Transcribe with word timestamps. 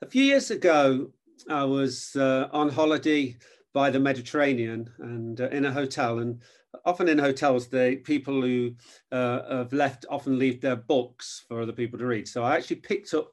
A 0.00 0.06
few 0.06 0.22
years 0.22 0.52
ago, 0.52 1.10
I 1.50 1.64
was 1.64 2.14
uh, 2.14 2.48
on 2.52 2.68
holiday 2.68 3.36
by 3.74 3.90
the 3.90 3.98
Mediterranean 3.98 4.88
and 5.00 5.40
uh, 5.40 5.48
in 5.48 5.64
a 5.64 5.72
hotel. 5.72 6.20
And 6.20 6.40
often 6.84 7.08
in 7.08 7.18
hotels, 7.18 7.66
the 7.66 7.96
people 8.04 8.40
who 8.40 8.74
uh, 9.10 9.56
have 9.56 9.72
left 9.72 10.06
often 10.08 10.38
leave 10.38 10.60
their 10.60 10.76
books 10.76 11.44
for 11.48 11.60
other 11.60 11.72
people 11.72 11.98
to 11.98 12.06
read. 12.06 12.28
So 12.28 12.44
I 12.44 12.54
actually 12.54 12.76
picked 12.76 13.12
up 13.12 13.32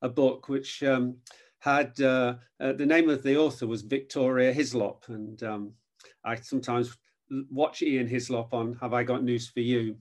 a 0.00 0.08
book 0.08 0.48
which 0.48 0.82
um, 0.82 1.18
had 1.58 2.00
uh, 2.00 2.36
uh, 2.58 2.72
the 2.72 2.86
name 2.86 3.10
of 3.10 3.22
the 3.22 3.36
author 3.36 3.66
was 3.66 3.82
Victoria 3.82 4.50
Hislop, 4.50 5.04
and 5.08 5.42
um, 5.42 5.72
I 6.24 6.36
sometimes 6.36 6.96
watch 7.50 7.82
Ian 7.82 8.06
Hislop 8.06 8.54
on 8.54 8.78
Have 8.80 8.94
I 8.94 9.02
Got 9.02 9.24
News 9.24 9.48
for 9.48 9.60
You? 9.60 9.96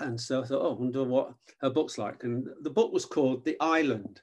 And 0.00 0.20
so 0.20 0.42
I 0.42 0.46
thought, 0.46 0.62
oh, 0.62 0.74
I 0.74 0.78
wonder 0.78 1.04
what 1.04 1.34
her 1.60 1.70
book's 1.70 1.98
like. 1.98 2.24
And 2.24 2.48
the 2.62 2.70
book 2.70 2.92
was 2.92 3.04
called 3.04 3.44
The 3.44 3.56
Island. 3.60 4.20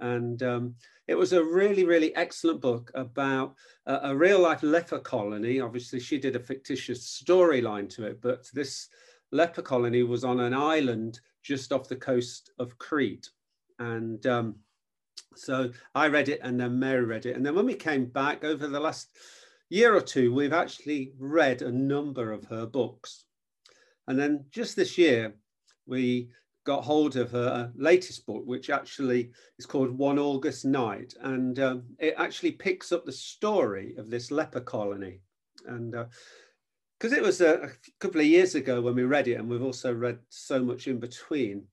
And 0.00 0.42
um, 0.42 0.74
it 1.08 1.14
was 1.14 1.32
a 1.32 1.44
really, 1.44 1.84
really 1.84 2.14
excellent 2.16 2.60
book 2.60 2.90
about 2.94 3.54
a, 3.86 4.10
a 4.10 4.16
real 4.16 4.40
life 4.40 4.62
leper 4.62 4.98
colony. 4.98 5.60
Obviously, 5.60 6.00
she 6.00 6.18
did 6.18 6.36
a 6.36 6.40
fictitious 6.40 7.22
storyline 7.22 7.88
to 7.90 8.06
it, 8.06 8.20
but 8.20 8.48
this 8.52 8.88
leper 9.32 9.62
colony 9.62 10.02
was 10.02 10.24
on 10.24 10.40
an 10.40 10.54
island 10.54 11.20
just 11.42 11.72
off 11.72 11.88
the 11.88 11.96
coast 11.96 12.50
of 12.58 12.78
Crete. 12.78 13.30
And 13.78 14.26
um, 14.26 14.56
so 15.34 15.70
I 15.94 16.08
read 16.08 16.28
it 16.28 16.40
and 16.42 16.58
then 16.58 16.78
Mary 16.78 17.04
read 17.04 17.26
it. 17.26 17.36
And 17.36 17.44
then 17.44 17.54
when 17.54 17.66
we 17.66 17.74
came 17.74 18.06
back 18.06 18.44
over 18.44 18.66
the 18.66 18.80
last 18.80 19.10
year 19.68 19.94
or 19.94 20.00
two, 20.00 20.32
we've 20.32 20.52
actually 20.52 21.12
read 21.18 21.62
a 21.62 21.70
number 21.70 22.32
of 22.32 22.44
her 22.44 22.66
books. 22.66 23.24
And 24.08 24.18
then 24.18 24.46
just 24.50 24.76
this 24.76 24.96
year, 24.96 25.34
we 25.86 26.30
got 26.66 26.84
hold 26.84 27.16
of 27.16 27.30
her 27.30 27.72
latest 27.76 28.26
book, 28.26 28.42
which 28.44 28.68
actually 28.68 29.30
is 29.58 29.64
called 29.64 29.96
One 29.96 30.18
August 30.18 30.64
Night. 30.64 31.14
And 31.22 31.58
um, 31.60 31.84
it 31.98 32.14
actually 32.18 32.52
picks 32.52 32.92
up 32.92 33.06
the 33.06 33.12
story 33.12 33.94
of 33.96 34.10
this 34.10 34.30
leper 34.30 34.60
colony. 34.60 35.20
And 35.66 35.92
because 36.98 37.12
uh, 37.12 37.16
it 37.16 37.22
was 37.22 37.40
a, 37.40 37.54
a, 37.62 37.68
couple 38.00 38.20
of 38.20 38.26
years 38.26 38.56
ago 38.56 38.82
when 38.82 38.96
we 38.96 39.04
read 39.04 39.28
it, 39.28 39.34
and 39.34 39.48
we've 39.48 39.62
also 39.62 39.94
read 39.94 40.18
so 40.28 40.62
much 40.62 40.88
in 40.88 40.98
between. 40.98 41.64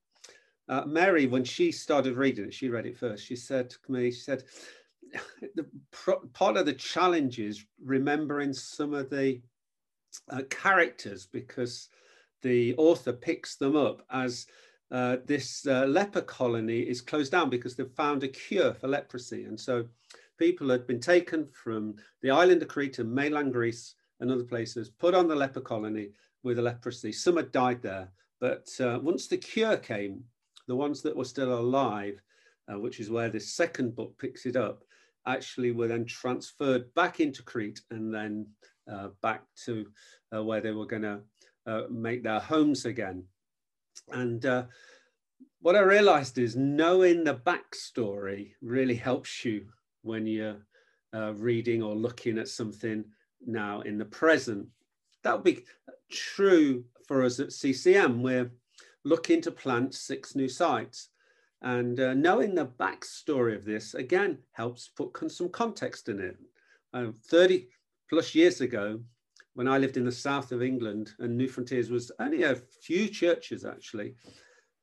Uh, 0.69 0.83
Mary, 0.85 1.25
when 1.25 1.43
she 1.43 1.71
started 1.71 2.15
reading 2.15 2.45
it, 2.45 2.53
she 2.53 2.69
read 2.69 2.85
it 2.85 2.97
first. 2.97 3.25
She 3.25 3.35
said 3.35 3.71
to 3.71 3.77
me, 3.89 4.11
she 4.11 4.21
said, 4.21 4.43
the 5.55 5.65
part 6.33 6.55
of 6.55 6.65
the 6.67 6.73
challenge 6.73 7.39
is 7.39 7.65
remembering 7.83 8.53
some 8.53 8.93
of 8.93 9.09
the 9.09 9.41
uh, 10.29 10.43
characters 10.49 11.25
because 11.25 11.89
the 12.43 12.75
author 12.75 13.11
picks 13.11 13.55
them 13.55 13.75
up 13.75 14.05
as 14.11 14.45
uh, 14.93 15.17
this 15.25 15.65
uh, 15.65 15.85
leper 15.85 16.21
colony 16.21 16.81
is 16.81 17.01
closed 17.01 17.31
down 17.31 17.49
because 17.49 17.75
they've 17.75 17.89
found 17.97 18.23
a 18.23 18.27
cure 18.27 18.75
for 18.75 18.87
leprosy. 18.87 19.45
And 19.45 19.59
so 19.59 19.85
people 20.37 20.69
had 20.69 20.85
been 20.85 20.99
taken 20.99 21.47
from 21.47 21.95
the 22.21 22.29
island 22.29 22.61
of 22.61 22.67
Crete 22.67 22.99
and 22.99 23.11
mainland 23.11 23.53
Greece 23.53 23.95
and 24.19 24.31
other 24.31 24.43
places, 24.43 24.91
put 24.91 25.15
on 25.15 25.27
the 25.27 25.35
leper 25.35 25.61
colony 25.61 26.09
with 26.43 26.57
the 26.57 26.61
leprosy. 26.61 27.11
Some 27.11 27.37
had 27.37 27.51
died 27.51 27.81
there. 27.81 28.11
But 28.39 28.69
uh, 28.79 28.99
once 29.01 29.27
the 29.27 29.37
cure 29.37 29.77
came, 29.77 30.23
the 30.67 30.75
ones 30.75 31.01
that 31.01 31.15
were 31.15 31.25
still 31.25 31.57
alive, 31.57 32.21
uh, 32.71 32.79
which 32.79 32.99
is 32.99 33.09
where 33.09 33.29
this 33.29 33.55
second 33.55 33.95
book 33.95 34.15
picks 34.19 34.45
it 34.45 34.55
up, 34.55 34.83
actually 35.25 35.71
were 35.71 35.87
then 35.87 36.05
transferred 36.05 36.93
back 36.93 37.19
into 37.19 37.41
Crete 37.41 37.81
and 37.89 38.13
then 38.13 38.45
uh, 38.91 39.07
back 39.23 39.43
to 39.65 39.87
uh, 40.35 40.43
where 40.43 40.61
they 40.61 40.71
were 40.71 40.85
going 40.85 41.01
to 41.01 41.19
make 41.89 42.21
their 42.21 42.41
homes 42.41 42.85
again. 42.85 43.23
And 44.11 44.45
uh, 44.45 44.65
what 45.59 45.75
I 45.75 45.81
realized 45.81 46.37
is 46.37 46.55
knowing 46.55 47.23
the 47.23 47.35
backstory 47.35 48.51
really 48.61 48.95
helps 48.95 49.45
you 49.45 49.67
when 50.01 50.25
you're 50.27 50.57
uh, 51.13 51.33
reading 51.35 51.81
or 51.81 51.95
looking 51.95 52.37
at 52.37 52.47
something 52.47 53.05
now 53.45 53.81
in 53.81 53.97
the 53.97 54.05
present. 54.05 54.67
That 55.23 55.35
would 55.35 55.43
be 55.43 55.63
true 56.11 56.83
for 57.07 57.23
us 57.23 57.39
at 57.39 57.53
CCM. 57.53 58.21
We're 58.21 58.51
looking 59.03 59.41
to 59.41 59.51
plant 59.51 59.93
six 59.93 60.35
new 60.35 60.49
sites. 60.49 61.09
And 61.61 61.99
uh, 61.99 62.13
knowing 62.13 62.55
the 62.55 62.65
backstory 62.65 63.55
of 63.55 63.63
this, 63.63 63.93
again, 63.93 64.39
helps 64.51 64.89
put 64.89 65.31
some 65.31 65.49
context 65.49 66.09
in 66.09 66.19
it. 66.19 66.37
Uh, 66.93 67.11
30 67.27 67.67
plus 68.09 68.35
years 68.35 68.59
ago, 68.59 68.99
when 69.53 69.67
I 69.67 69.77
lived 69.77 69.97
in 69.97 70.05
the 70.05 70.11
south 70.11 70.51
of 70.51 70.63
England 70.63 71.11
and 71.19 71.39
Newfrontiers 71.39 71.89
was 71.89 72.11
only 72.19 72.43
a 72.43 72.55
few 72.55 73.07
churches 73.07 73.65
actually, 73.65 74.15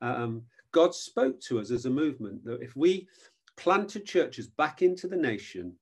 um, 0.00 0.42
God 0.72 0.94
spoke 0.94 1.40
to 1.42 1.58
us 1.58 1.70
as 1.70 1.86
a 1.86 1.90
movement 1.90 2.44
that 2.44 2.62
if 2.62 2.76
we 2.76 3.08
planted 3.56 4.06
churches 4.06 4.46
back 4.46 4.82
into 4.82 5.08
the 5.08 5.16
nation, 5.16 5.74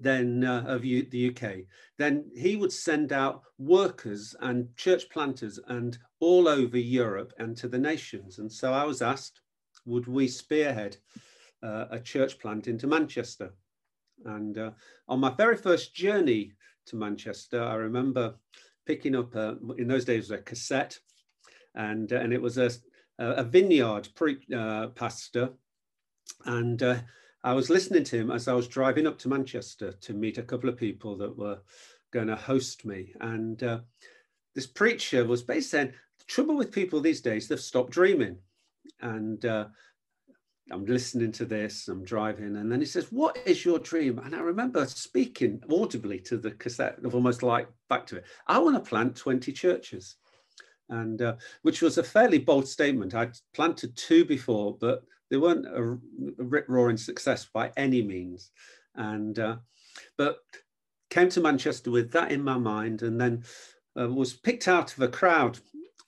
then 0.00 0.44
uh, 0.44 0.64
of 0.66 0.84
U 0.84 1.06
the 1.10 1.28
UK, 1.28 1.66
then 1.98 2.24
he 2.34 2.56
would 2.56 2.72
send 2.72 3.12
out 3.12 3.42
workers 3.58 4.34
and 4.40 4.74
church 4.76 5.08
planters 5.10 5.60
and 5.68 5.98
all 6.20 6.48
over 6.48 6.78
Europe 6.78 7.32
and 7.38 7.56
to 7.56 7.68
the 7.68 7.78
nations. 7.78 8.38
And 8.38 8.50
so 8.50 8.72
I 8.72 8.84
was 8.84 9.02
asked, 9.02 9.40
would 9.86 10.08
we 10.08 10.26
spearhead 10.26 10.96
uh, 11.62 11.86
a 11.90 12.00
church 12.00 12.38
plant 12.40 12.66
into 12.66 12.86
Manchester? 12.86 13.54
And 14.24 14.58
uh, 14.58 14.70
on 15.06 15.20
my 15.20 15.30
very 15.30 15.56
first 15.56 15.94
journey 15.94 16.52
to 16.86 16.96
Manchester, 16.96 17.62
I 17.62 17.74
remember 17.74 18.34
picking 18.86 19.14
up, 19.16 19.34
a, 19.34 19.56
in 19.78 19.88
those 19.88 20.04
days, 20.04 20.30
a 20.30 20.38
cassette, 20.38 20.98
and, 21.74 22.12
uh, 22.12 22.16
and 22.16 22.32
it 22.32 22.40
was 22.40 22.58
a, 22.58 22.70
a 23.18 23.44
vineyard 23.44 24.08
pre, 24.14 24.38
uh, 24.54 24.88
pastor. 24.88 25.50
And 26.44 26.82
uh, 26.82 26.98
I 27.42 27.52
was 27.52 27.70
listening 27.70 28.04
to 28.04 28.16
him 28.16 28.30
as 28.30 28.48
I 28.48 28.54
was 28.54 28.68
driving 28.68 29.06
up 29.06 29.18
to 29.20 29.28
Manchester 29.28 29.92
to 29.92 30.14
meet 30.14 30.38
a 30.38 30.42
couple 30.42 30.68
of 30.68 30.76
people 30.76 31.16
that 31.18 31.36
were 31.36 31.58
going 32.12 32.28
to 32.28 32.36
host 32.36 32.84
me. 32.84 33.12
And 33.20 33.62
uh, 33.62 33.80
this 34.54 34.66
preacher 34.66 35.24
was 35.24 35.42
basically 35.42 35.60
saying, 35.62 35.92
the 36.18 36.24
trouble 36.26 36.56
with 36.56 36.72
people 36.72 37.00
these 37.00 37.20
days, 37.20 37.48
they've 37.48 37.60
stopped 37.60 37.90
dreaming 37.90 38.38
and 39.00 39.44
uh, 39.44 39.66
I'm 40.70 40.86
listening 40.86 41.32
to 41.32 41.44
this, 41.44 41.88
I'm 41.88 42.04
driving, 42.04 42.56
and 42.56 42.72
then 42.72 42.80
he 42.80 42.86
says, 42.86 43.12
What 43.12 43.38
is 43.44 43.64
your 43.64 43.78
dream? 43.78 44.18
And 44.18 44.34
I 44.34 44.40
remember 44.40 44.86
speaking 44.86 45.62
audibly 45.70 46.18
to 46.20 46.38
the 46.38 46.52
cassette, 46.52 46.98
of 47.04 47.14
almost 47.14 47.42
like 47.42 47.68
back 47.88 48.06
to 48.08 48.16
it. 48.16 48.24
I 48.46 48.58
want 48.58 48.76
to 48.76 48.88
plant 48.88 49.16
20 49.16 49.52
churches. 49.52 50.16
And 50.88 51.20
uh, 51.20 51.36
which 51.62 51.82
was 51.82 51.98
a 51.98 52.02
fairly 52.02 52.38
bold 52.38 52.68
statement. 52.68 53.14
I'd 53.14 53.36
planted 53.54 53.96
two 53.96 54.24
before, 54.24 54.76
but 54.78 55.02
they 55.30 55.36
weren't 55.36 55.66
a, 55.66 55.98
rip 56.36 56.68
roaring 56.68 56.98
success 56.98 57.46
by 57.52 57.72
any 57.76 58.02
means. 58.02 58.50
And 58.94 59.38
uh, 59.38 59.56
but 60.16 60.38
came 61.10 61.28
to 61.30 61.40
Manchester 61.40 61.90
with 61.90 62.12
that 62.12 62.32
in 62.32 62.42
my 62.42 62.58
mind, 62.58 63.02
and 63.02 63.20
then 63.20 63.44
uh, 63.98 64.08
was 64.08 64.34
picked 64.34 64.68
out 64.68 64.92
of 64.92 65.00
a 65.00 65.08
crowd 65.08 65.58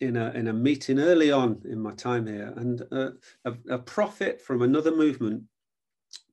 in 0.01 0.17
a, 0.17 0.31
in 0.31 0.49
a 0.49 0.53
meeting 0.53 0.99
early 0.99 1.31
on 1.31 1.61
in 1.65 1.81
my 1.81 1.93
time 1.93 2.27
here, 2.27 2.53
and 2.57 2.83
uh, 2.93 3.11
a, 3.45 3.55
a 3.71 3.79
prophet 3.79 4.41
from 4.41 4.63
another 4.63 4.95
movement 4.95 5.43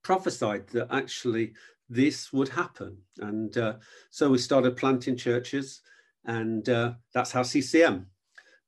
prophesied 0.03 0.67
that 0.69 0.87
actually 0.91 1.53
this 1.89 2.33
would 2.33 2.49
happen. 2.49 2.97
And 3.19 3.57
uh, 3.57 3.75
so 4.09 4.29
we 4.29 4.37
started 4.37 4.77
planting 4.77 5.15
churches, 5.15 5.81
and 6.25 6.67
uh, 6.67 6.93
that's 7.13 7.31
how 7.31 7.43
CCM 7.43 8.07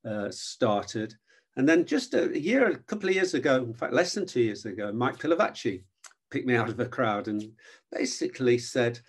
uh, 0.05 0.29
started. 0.31 1.15
And 1.57 1.67
then 1.67 1.85
just 1.85 2.13
a 2.13 2.37
year, 2.39 2.67
a 2.67 2.77
couple 2.77 3.09
of 3.09 3.15
years 3.15 3.33
ago, 3.33 3.57
in 3.57 3.73
fact, 3.73 3.93
less 3.93 4.13
than 4.13 4.25
two 4.25 4.41
years 4.41 4.65
ago, 4.65 4.91
Mike 4.91 5.17
Pilavachi 5.17 5.83
picked 6.29 6.47
me 6.47 6.55
out 6.55 6.69
of 6.69 6.79
a 6.79 6.85
crowd 6.85 7.27
and 7.27 7.43
basically 7.91 8.57
said 8.57 8.99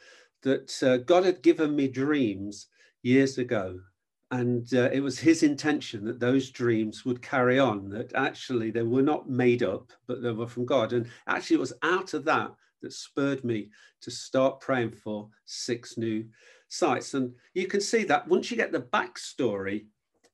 that 0.43 0.83
uh, 0.83 0.99
God 0.99 1.25
had 1.25 1.43
given 1.43 1.75
me 1.75 1.89
dreams 1.89 2.69
years 3.03 3.39
ago 3.39 3.81
and 4.33 4.75
uh, 4.75 4.91
it 4.93 5.01
was 5.01 5.19
his 5.19 5.43
intention 5.43 6.05
that 6.05 6.19
those 6.19 6.51
dreams 6.51 7.05
would 7.05 7.23
carry 7.23 7.59
on 7.59 7.89
that 7.91 8.13
actually 8.15 8.71
they 8.71 8.83
were 8.83 9.03
not 9.03 9.29
made 9.29 9.63
up 9.63 9.93
but 10.07 10.23
they 10.23 10.33
were 10.33 10.49
from 10.49 10.67
god. 10.67 10.93
And 10.93 11.09
actually 11.27 11.57
it 11.57 11.61
was 11.61 11.73
out 11.83 12.15
of 12.15 12.25
that 12.25 12.51
that 12.83 12.93
spurred 12.93 13.45
me 13.45 13.71
to 14.01 14.11
start 14.11 14.61
praying 14.61 14.93
for 14.93 15.29
six 15.45 15.97
new 15.97 16.25
sites. 16.69 17.15
And 17.15 17.33
you 17.55 17.67
can 17.67 17.81
see 17.81 18.05
that 18.05 18.27
once 18.27 18.51
you 18.51 18.57
get 18.57 18.73
the 18.73 18.81
backstory 18.81 19.87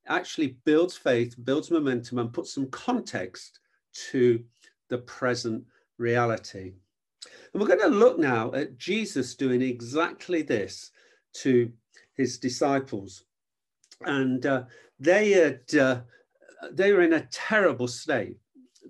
actually 0.08 0.56
builds 0.64 0.96
faith 0.96 1.36
builds 1.44 1.70
momentum 1.70 2.18
and 2.18 2.32
puts 2.32 2.54
some 2.54 2.68
context 2.70 3.60
to 4.10 4.42
the 4.88 4.98
present 4.98 5.64
reality. 5.98 6.72
And 7.52 7.60
we're 7.60 7.68
going 7.68 7.78
to 7.80 7.86
look 7.86 8.18
now 8.18 8.52
at 8.52 8.78
jesus 8.78 9.34
doing 9.34 9.60
exactly 9.60 10.42
this 10.42 10.90
to 11.34 11.70
his 12.14 12.38
disciples 12.38 13.24
and 14.06 14.46
uh, 14.46 14.64
they 14.98 15.30
had 15.30 15.74
uh, 15.74 16.00
they 16.72 16.92
were 16.92 17.02
in 17.02 17.14
a 17.14 17.28
terrible 17.30 17.88
state. 17.88 18.36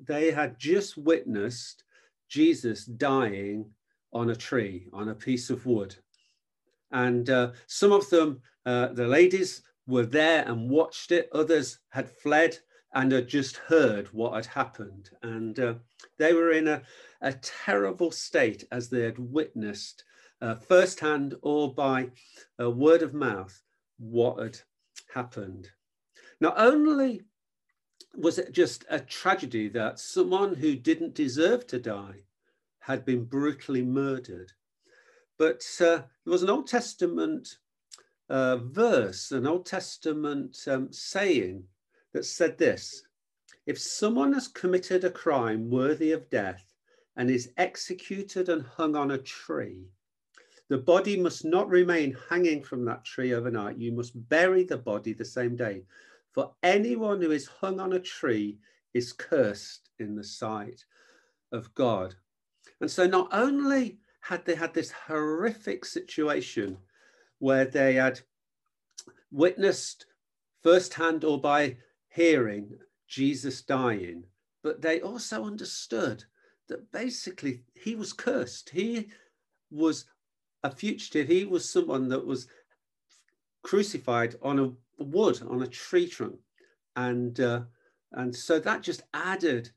They 0.07 0.31
had 0.31 0.59
just 0.59 0.97
witnessed 0.97 1.85
Jesus 2.29 2.85
dying 2.85 3.71
on 4.13 4.31
a 4.31 4.37
tree, 4.37 4.89
on 4.93 5.09
a 5.09 5.15
piece 5.15 5.51
of 5.51 5.65
wood, 5.67 5.97
and 6.91 7.29
uh, 7.31 7.53
some 7.67 7.93
of 7.93 8.09
them, 8.11 8.41
uh, 8.67 8.89
the 8.89 9.07
ladies, 9.07 9.63
were 9.87 10.07
there 10.07 10.45
and 10.47 10.71
watched 10.71 11.13
it. 11.13 11.29
Others 11.33 11.79
had 11.89 12.11
fled 12.11 12.59
and 12.95 13.11
had 13.11 13.29
just 13.29 13.57
heard 13.57 14.07
what 14.09 14.35
had 14.35 14.47
happened. 14.47 15.11
And 15.23 15.59
uh, 15.59 15.75
they 16.19 16.35
were 16.35 16.53
in 16.53 16.69
a, 16.69 16.83
a 17.23 17.33
terrible 17.33 18.11
state 18.11 18.65
as 18.71 18.89
they 18.89 19.01
had 19.01 19.19
witnessed 19.19 20.05
uh, 20.43 20.57
firsthand 20.57 21.35
or 21.43 21.73
by 21.73 22.11
word 22.59 23.03
of 23.03 23.15
mouth 23.15 23.63
what 23.99 24.39
had 24.39 24.59
happened. 25.15 25.71
Not 26.41 26.55
only 26.57 27.23
was 28.15 28.39
it 28.39 28.53
just 28.53 28.85
a 28.91 29.01
tragedy 29.01 29.69
that 29.69 29.99
someone 29.99 30.55
who 30.55 30.77
didn't 30.77 31.15
deserve 31.15 31.67
to 31.69 31.79
die 31.79 32.25
had 32.81 33.05
been 33.05 33.25
brutally 33.25 33.83
murdered, 33.83 34.53
but 35.39 35.65
uh, 35.81 36.03
there 36.25 36.33
was 36.33 36.43
an 36.43 36.51
Old 36.51 36.67
Testament 36.67 37.59
uh, 38.29 38.57
verse, 38.59 39.31
an 39.31 39.47
Old 39.47 39.67
Testament 39.67 40.57
um, 40.67 40.93
saying 40.93 41.65
that 42.13 42.25
said 42.25 42.59
this 42.59 43.03
If 43.67 43.79
someone 43.79 44.33
has 44.33 44.49
committed 44.49 45.05
a 45.05 45.11
crime 45.11 45.71
worthy 45.71 46.13
of 46.13 46.31
death 46.31 46.75
and 47.17 47.31
is 47.31 47.53
executed 47.57 48.49
and 48.49 48.63
hung 48.63 48.97
on 48.97 49.11
a 49.11 49.19
tree, 49.19 49.91
the 50.73 50.79
body 50.79 51.19
must 51.19 51.45
not 51.45 51.69
remain 51.69 52.17
hanging 52.31 52.63
from 52.63 52.83
that 52.87 53.05
tree 53.05 53.35
overnight. 53.35 53.77
You 53.77 53.93
must 53.93 54.13
bury 54.31 54.65
the 54.65 54.79
body 54.79 55.13
the 55.13 55.23
same 55.23 55.55
day. 55.55 55.83
For 56.31 56.55
anyone 56.63 57.21
who 57.21 57.31
is 57.31 57.47
hung 57.47 57.79
on 57.79 57.93
a 57.93 58.01
tree 58.01 58.59
is 58.95 59.13
cursed 59.13 59.91
in 59.99 60.15
the 60.15 60.25
sight 60.25 60.87
of 61.53 61.75
God. 61.75 62.15
And 62.81 62.91
so, 62.91 63.07
not 63.07 63.29
only 63.33 63.99
had 64.21 64.47
they 64.47 64.55
had 64.55 64.73
this 64.73 64.91
horrific 64.91 65.85
situation 65.85 66.79
where 67.39 67.67
they 67.67 67.97
had 67.97 68.21
witnessed 69.31 70.07
firsthand 70.63 71.23
or 71.23 71.39
by 71.39 71.77
hearing 72.09 72.79
Jesus 73.07 73.61
dying, 73.61 74.25
but 74.63 74.81
they 74.81 75.03
also 75.03 75.45
understood 75.45 76.25
that 76.69 76.91
basically 76.93 77.65
he 77.75 77.95
was 77.95 78.15
cursed. 78.15 78.71
He 78.71 79.11
was 79.71 80.07
a 80.63 80.71
fugitive. 80.71 81.29
He 81.29 81.45
was 81.45 81.69
someone 81.69 82.09
that 82.09 82.25
was 82.25 82.47
crucified 83.63 84.37
on 84.43 84.59
a 84.59 85.03
wood, 85.03 85.41
on 85.49 85.63
a 85.63 85.67
tree 85.67 86.09
trunk. 86.09 86.37
And, 86.97 87.39
uh, 87.41 87.63
and 88.13 88.35
so 88.35 88.59
that 88.61 88.83
just 88.83 89.03
added 89.15 89.71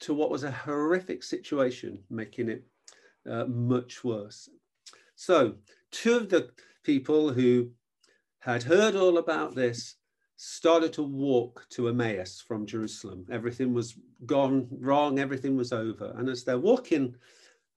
to 0.00 0.14
what 0.14 0.30
was 0.30 0.44
a 0.44 0.50
horrific 0.50 1.22
situation, 1.22 2.02
making 2.10 2.48
it 2.48 2.64
uh, 3.28 3.44
much 3.44 4.04
worse. 4.04 4.48
So, 5.14 5.54
two 5.90 6.16
of 6.16 6.28
the 6.28 6.50
people 6.84 7.32
who 7.32 7.70
had 8.40 8.62
heard 8.62 8.94
all 8.94 9.18
about 9.18 9.54
this 9.54 9.96
started 10.36 10.92
to 10.92 11.02
walk 11.02 11.66
to 11.70 11.88
Emmaus 11.88 12.40
from 12.46 12.64
Jerusalem. 12.64 13.26
Everything 13.30 13.74
was 13.74 13.96
gone 14.24 14.68
wrong, 14.70 15.18
everything 15.18 15.56
was 15.56 15.72
over. 15.72 16.14
And 16.16 16.28
as 16.28 16.44
they're 16.44 16.58
walking, 16.58 17.16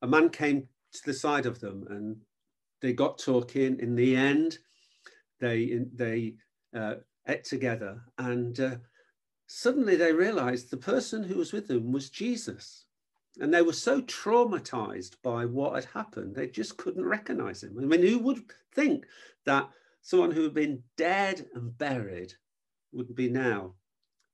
a 0.04 0.08
man 0.08 0.30
came 0.30 0.68
to 0.94 1.00
the 1.06 1.14
side 1.14 1.48
of 1.48 1.60
them 1.60 1.88
and 1.90 2.18
they 2.82 2.94
got 2.94 3.20
talking. 3.20 3.80
In 3.80 3.96
the 3.96 4.16
end, 4.16 4.58
they, 5.40 5.80
they 5.94 6.36
uh, 6.76 6.96
ate 7.28 7.44
together 7.44 8.02
and 8.18 8.60
uh, 8.60 8.76
suddenly 9.48 9.96
they 9.96 10.14
realized 10.14 10.70
the 10.70 10.78
person 10.78 11.24
who 11.24 11.36
was 11.36 11.52
with 11.52 11.68
them 11.68 11.92
was 11.92 12.10
Jesus. 12.10 12.86
And 13.40 13.54
they 13.54 13.62
were 13.62 13.74
so 13.74 14.02
traumatized 14.02 15.16
by 15.24 15.46
what 15.46 15.76
had 15.76 15.86
happened, 15.86 16.36
they 16.36 16.48
just 16.48 16.78
couldn't 16.78 17.06
recognize 17.06 17.64
him. 17.64 17.78
I 17.80 17.86
mean, 17.86 18.02
who 18.02 18.20
would 18.20 18.44
think 18.74 19.06
that 19.46 19.70
someone 20.02 20.32
who 20.32 20.44
had 20.44 20.54
been 20.54 20.84
dead 20.98 21.46
and 21.54 21.78
buried 21.78 22.34
would 22.92 23.16
be 23.16 23.30
now 23.30 23.74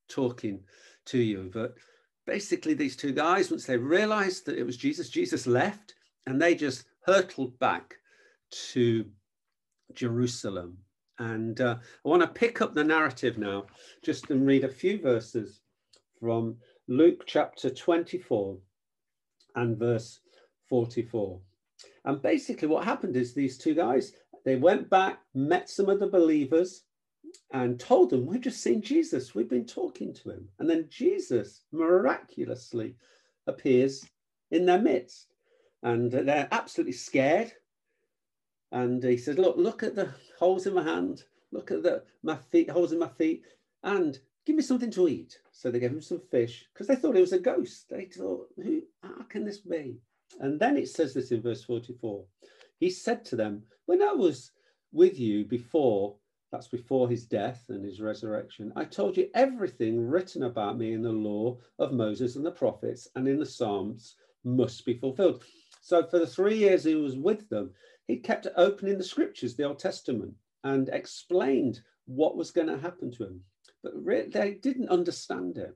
talking 0.09 0.61
to 1.05 1.19
you? 1.19 1.51
But 1.53 1.75
basically, 2.25 2.73
these 2.73 2.95
two 2.95 3.11
guys, 3.11 3.51
once 3.51 3.65
they 3.65 3.77
realized 3.77 4.45
that 4.45 4.57
it 4.57 4.65
was 4.65 4.77
Jesus, 4.77 5.09
Jesus 5.09 5.45
left 5.45 5.93
and 6.25 6.41
they 6.41 6.55
just 6.55 6.85
hurtled 7.05 7.57
back 7.59 7.95
to 8.51 9.05
Jerusalem. 9.93 10.77
And 11.19 11.59
uh, 11.61 11.77
I 12.05 12.09
want 12.09 12.21
to 12.21 12.27
pick 12.27 12.61
up 12.61 12.73
the 12.73 12.83
narrative 12.83 13.37
now, 13.37 13.65
just 14.03 14.29
and 14.29 14.45
read 14.45 14.63
a 14.63 14.69
few 14.69 15.01
verses 15.01 15.61
from 16.19 16.57
Luke 16.87 17.23
chapter 17.25 17.69
24 17.69 18.57
and 19.55 19.77
verse 19.77 20.19
44. 20.69 21.39
And 22.05 22.21
basically, 22.21 22.67
what 22.67 22.83
happened 22.83 23.15
is 23.15 23.33
these 23.33 23.57
two 23.57 23.73
guys 23.73 24.13
they 24.45 24.55
went 24.55 24.89
back, 24.89 25.19
met 25.33 25.69
some 25.69 25.89
of 25.89 25.99
the 25.99 26.07
believers, 26.07 26.83
and 27.51 27.77
told 27.77 28.09
them, 28.09 28.25
We've 28.25 28.39
just 28.39 28.63
seen 28.63 28.81
Jesus. 28.81 29.35
We've 29.35 29.49
been 29.49 29.65
talking 29.65 30.13
to 30.13 30.31
him. 30.31 30.47
And 30.59 30.69
then 30.69 30.87
Jesus 30.89 31.63
miraculously 31.73 32.95
appears 33.45 34.05
in 34.51 34.65
their 34.65 34.81
midst. 34.81 35.33
And 35.83 36.11
they're 36.11 36.47
absolutely 36.51 36.93
scared. 36.93 37.51
And 38.71 39.03
he 39.03 39.17
said, 39.17 39.39
Look, 39.39 39.57
look 39.57 39.83
at 39.83 39.95
the 39.95 40.13
holes 40.39 40.67
in 40.67 40.73
my 40.73 40.83
hand. 40.83 41.23
Look 41.51 41.71
at 41.71 41.83
the 41.83 42.03
my 42.23 42.35
feet, 42.35 42.69
holes 42.69 42.91
in 42.91 42.99
my 42.99 43.07
feet. 43.07 43.43
And 43.83 44.17
give 44.45 44.55
me 44.55 44.61
something 44.61 44.91
to 44.91 45.07
eat. 45.07 45.39
So 45.51 45.71
they 45.71 45.79
gave 45.79 45.91
him 45.91 46.01
some 46.01 46.21
fish 46.31 46.65
because 46.73 46.87
they 46.87 46.95
thought 46.95 47.15
it 47.15 47.21
was 47.21 47.33
a 47.33 47.39
ghost. 47.39 47.89
They 47.89 48.05
thought, 48.05 48.49
Who 48.57 48.81
how 49.01 49.23
can 49.29 49.45
this 49.45 49.59
be? 49.59 49.97
And 50.39 50.59
then 50.59 50.77
it 50.77 50.89
says 50.89 51.13
this 51.13 51.31
in 51.31 51.41
verse 51.41 51.63
44. 51.63 52.23
He 52.79 52.89
said 52.89 53.23
to 53.25 53.35
them, 53.35 53.63
When 53.85 54.01
I 54.01 54.11
was 54.11 54.51
with 54.91 55.19
you 55.19 55.45
before, 55.45 56.15
that's 56.51 56.67
before 56.67 57.09
his 57.09 57.25
death 57.25 57.65
and 57.69 57.83
his 57.83 58.01
resurrection, 58.01 58.71
I 58.75 58.85
told 58.85 59.17
you 59.17 59.29
everything 59.33 60.07
written 60.07 60.43
about 60.43 60.77
me 60.77 60.93
in 60.93 61.01
the 61.01 61.11
law 61.11 61.57
of 61.79 61.91
Moses 61.91 62.35
and 62.35 62.45
the 62.45 62.51
prophets 62.51 63.07
and 63.15 63.27
in 63.27 63.39
the 63.39 63.45
Psalms 63.45 64.15
must 64.43 64.85
be 64.85 64.93
fulfilled. 64.93 65.43
So 65.81 66.05
for 66.05 66.19
the 66.19 66.27
three 66.27 66.57
years 66.57 66.83
he 66.83 66.95
was 66.95 67.15
with 67.15 67.47
them, 67.49 67.71
he 68.07 68.17
kept 68.17 68.47
opening 68.55 68.97
the 68.97 69.03
scriptures, 69.03 69.55
the 69.55 69.63
Old 69.63 69.79
Testament, 69.79 70.33
and 70.63 70.89
explained 70.89 71.81
what 72.05 72.37
was 72.37 72.51
going 72.51 72.67
to 72.67 72.79
happen 72.79 73.11
to 73.11 73.25
him. 73.25 73.41
But 73.83 73.93
they 74.31 74.53
didn't 74.61 74.89
understand 74.89 75.57
it. 75.57 75.75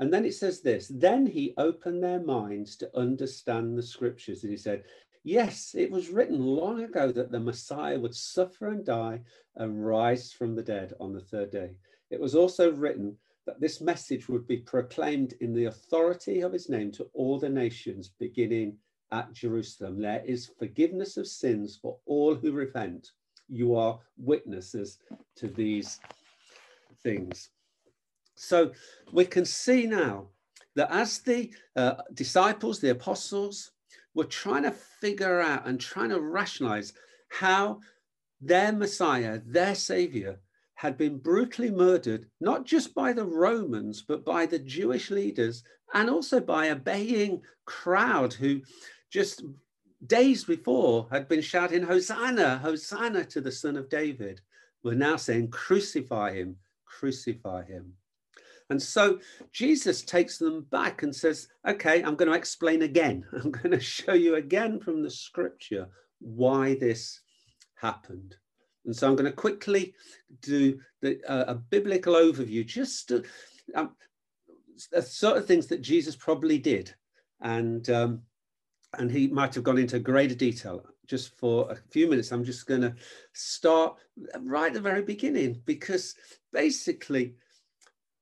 And 0.00 0.12
then 0.12 0.24
it 0.24 0.34
says 0.34 0.60
this 0.60 0.90
then 0.92 1.26
he 1.26 1.54
opened 1.56 2.02
their 2.02 2.20
minds 2.20 2.76
to 2.76 2.98
understand 2.98 3.76
the 3.76 3.82
scriptures. 3.82 4.42
And 4.42 4.50
he 4.50 4.56
said, 4.56 4.84
Yes, 5.22 5.74
it 5.76 5.90
was 5.90 6.08
written 6.08 6.40
long 6.40 6.82
ago 6.82 7.12
that 7.12 7.30
the 7.30 7.38
Messiah 7.38 8.00
would 8.00 8.14
suffer 8.14 8.68
and 8.68 8.84
die 8.84 9.20
and 9.56 9.84
rise 9.84 10.32
from 10.32 10.54
the 10.54 10.62
dead 10.62 10.94
on 10.98 11.12
the 11.12 11.20
third 11.20 11.50
day. 11.50 11.72
It 12.10 12.18
was 12.18 12.34
also 12.34 12.72
written 12.72 13.16
that 13.46 13.60
this 13.60 13.80
message 13.82 14.28
would 14.28 14.46
be 14.46 14.58
proclaimed 14.58 15.34
in 15.40 15.52
the 15.52 15.66
authority 15.66 16.40
of 16.40 16.52
his 16.52 16.70
name 16.70 16.90
to 16.92 17.10
all 17.12 17.38
the 17.38 17.50
nations, 17.50 18.10
beginning 18.18 18.78
at 19.12 19.32
Jerusalem. 19.32 20.00
There 20.00 20.22
is 20.24 20.50
forgiveness 20.58 21.16
of 21.16 21.26
sins 21.26 21.78
for 21.80 21.96
all 22.06 22.34
who 22.34 22.52
repent. 22.52 23.10
You 23.48 23.74
are 23.76 23.98
witnesses 24.16 24.98
to 25.36 25.48
these 25.48 25.98
things. 27.02 27.50
So 28.36 28.72
we 29.12 29.24
can 29.24 29.44
see 29.44 29.86
now 29.86 30.28
that 30.76 30.90
as 30.90 31.18
the 31.18 31.52
uh, 31.76 31.94
disciples, 32.14 32.80
the 32.80 32.90
apostles, 32.90 33.72
were 34.14 34.24
trying 34.24 34.62
to 34.64 34.70
figure 34.70 35.40
out 35.40 35.66
and 35.66 35.80
trying 35.80 36.10
to 36.10 36.20
rationalize 36.20 36.92
how 37.28 37.80
their 38.40 38.72
Messiah, 38.72 39.40
their 39.44 39.74
Savior, 39.74 40.40
had 40.74 40.96
been 40.96 41.18
brutally 41.18 41.70
murdered, 41.70 42.26
not 42.40 42.64
just 42.64 42.94
by 42.94 43.12
the 43.12 43.24
Romans, 43.24 44.02
but 44.06 44.24
by 44.24 44.46
the 44.46 44.58
Jewish 44.58 45.10
leaders 45.10 45.62
and 45.92 46.08
also 46.08 46.40
by 46.40 46.66
a 46.66 46.76
baying 46.76 47.42
crowd 47.66 48.32
who 48.32 48.62
just 49.10 49.42
days 50.06 50.44
before 50.44 51.08
had 51.10 51.28
been 51.28 51.42
shouting, 51.42 51.82
Hosanna, 51.82 52.58
Hosanna 52.58 53.24
to 53.26 53.40
the 53.40 53.52
Son 53.52 53.76
of 53.76 53.88
David, 53.88 54.40
were 54.82 54.94
now 54.94 55.16
saying, 55.16 55.48
Crucify 55.48 56.34
him, 56.34 56.56
crucify 56.86 57.64
him. 57.64 57.92
And 58.70 58.80
so 58.80 59.18
Jesus 59.52 60.02
takes 60.02 60.38
them 60.38 60.62
back 60.70 61.02
and 61.02 61.14
says, 61.14 61.48
Okay, 61.68 62.02
I'm 62.02 62.14
going 62.14 62.30
to 62.30 62.36
explain 62.38 62.82
again. 62.82 63.24
I'm 63.32 63.50
going 63.50 63.72
to 63.72 63.80
show 63.80 64.14
you 64.14 64.36
again 64.36 64.80
from 64.80 65.02
the 65.02 65.10
scripture 65.10 65.88
why 66.20 66.76
this 66.76 67.20
happened. 67.74 68.36
And 68.86 68.96
so 68.96 69.08
I'm 69.08 69.16
going 69.16 69.30
to 69.30 69.36
quickly 69.36 69.94
do 70.40 70.78
the, 71.02 71.20
uh, 71.28 71.44
a 71.48 71.54
biblical 71.54 72.14
overview, 72.14 72.64
just 72.64 73.08
to, 73.08 73.24
um, 73.74 73.94
sort 75.02 75.36
of 75.36 75.46
things 75.46 75.66
that 75.66 75.82
Jesus 75.82 76.16
probably 76.16 76.58
did. 76.58 76.94
And, 77.42 77.88
um, 77.90 78.22
and 78.98 79.10
he 79.10 79.28
might 79.28 79.54
have 79.54 79.64
gone 79.64 79.78
into 79.78 79.98
greater 79.98 80.34
detail. 80.34 80.84
Just 81.06 81.36
for 81.36 81.70
a 81.70 81.76
few 81.90 82.08
minutes, 82.08 82.32
I'm 82.32 82.44
just 82.44 82.66
going 82.66 82.82
to 82.82 82.94
start 83.32 83.98
right 84.40 84.68
at 84.68 84.74
the 84.74 84.80
very 84.80 85.02
beginning 85.02 85.60
because 85.64 86.14
basically, 86.52 87.34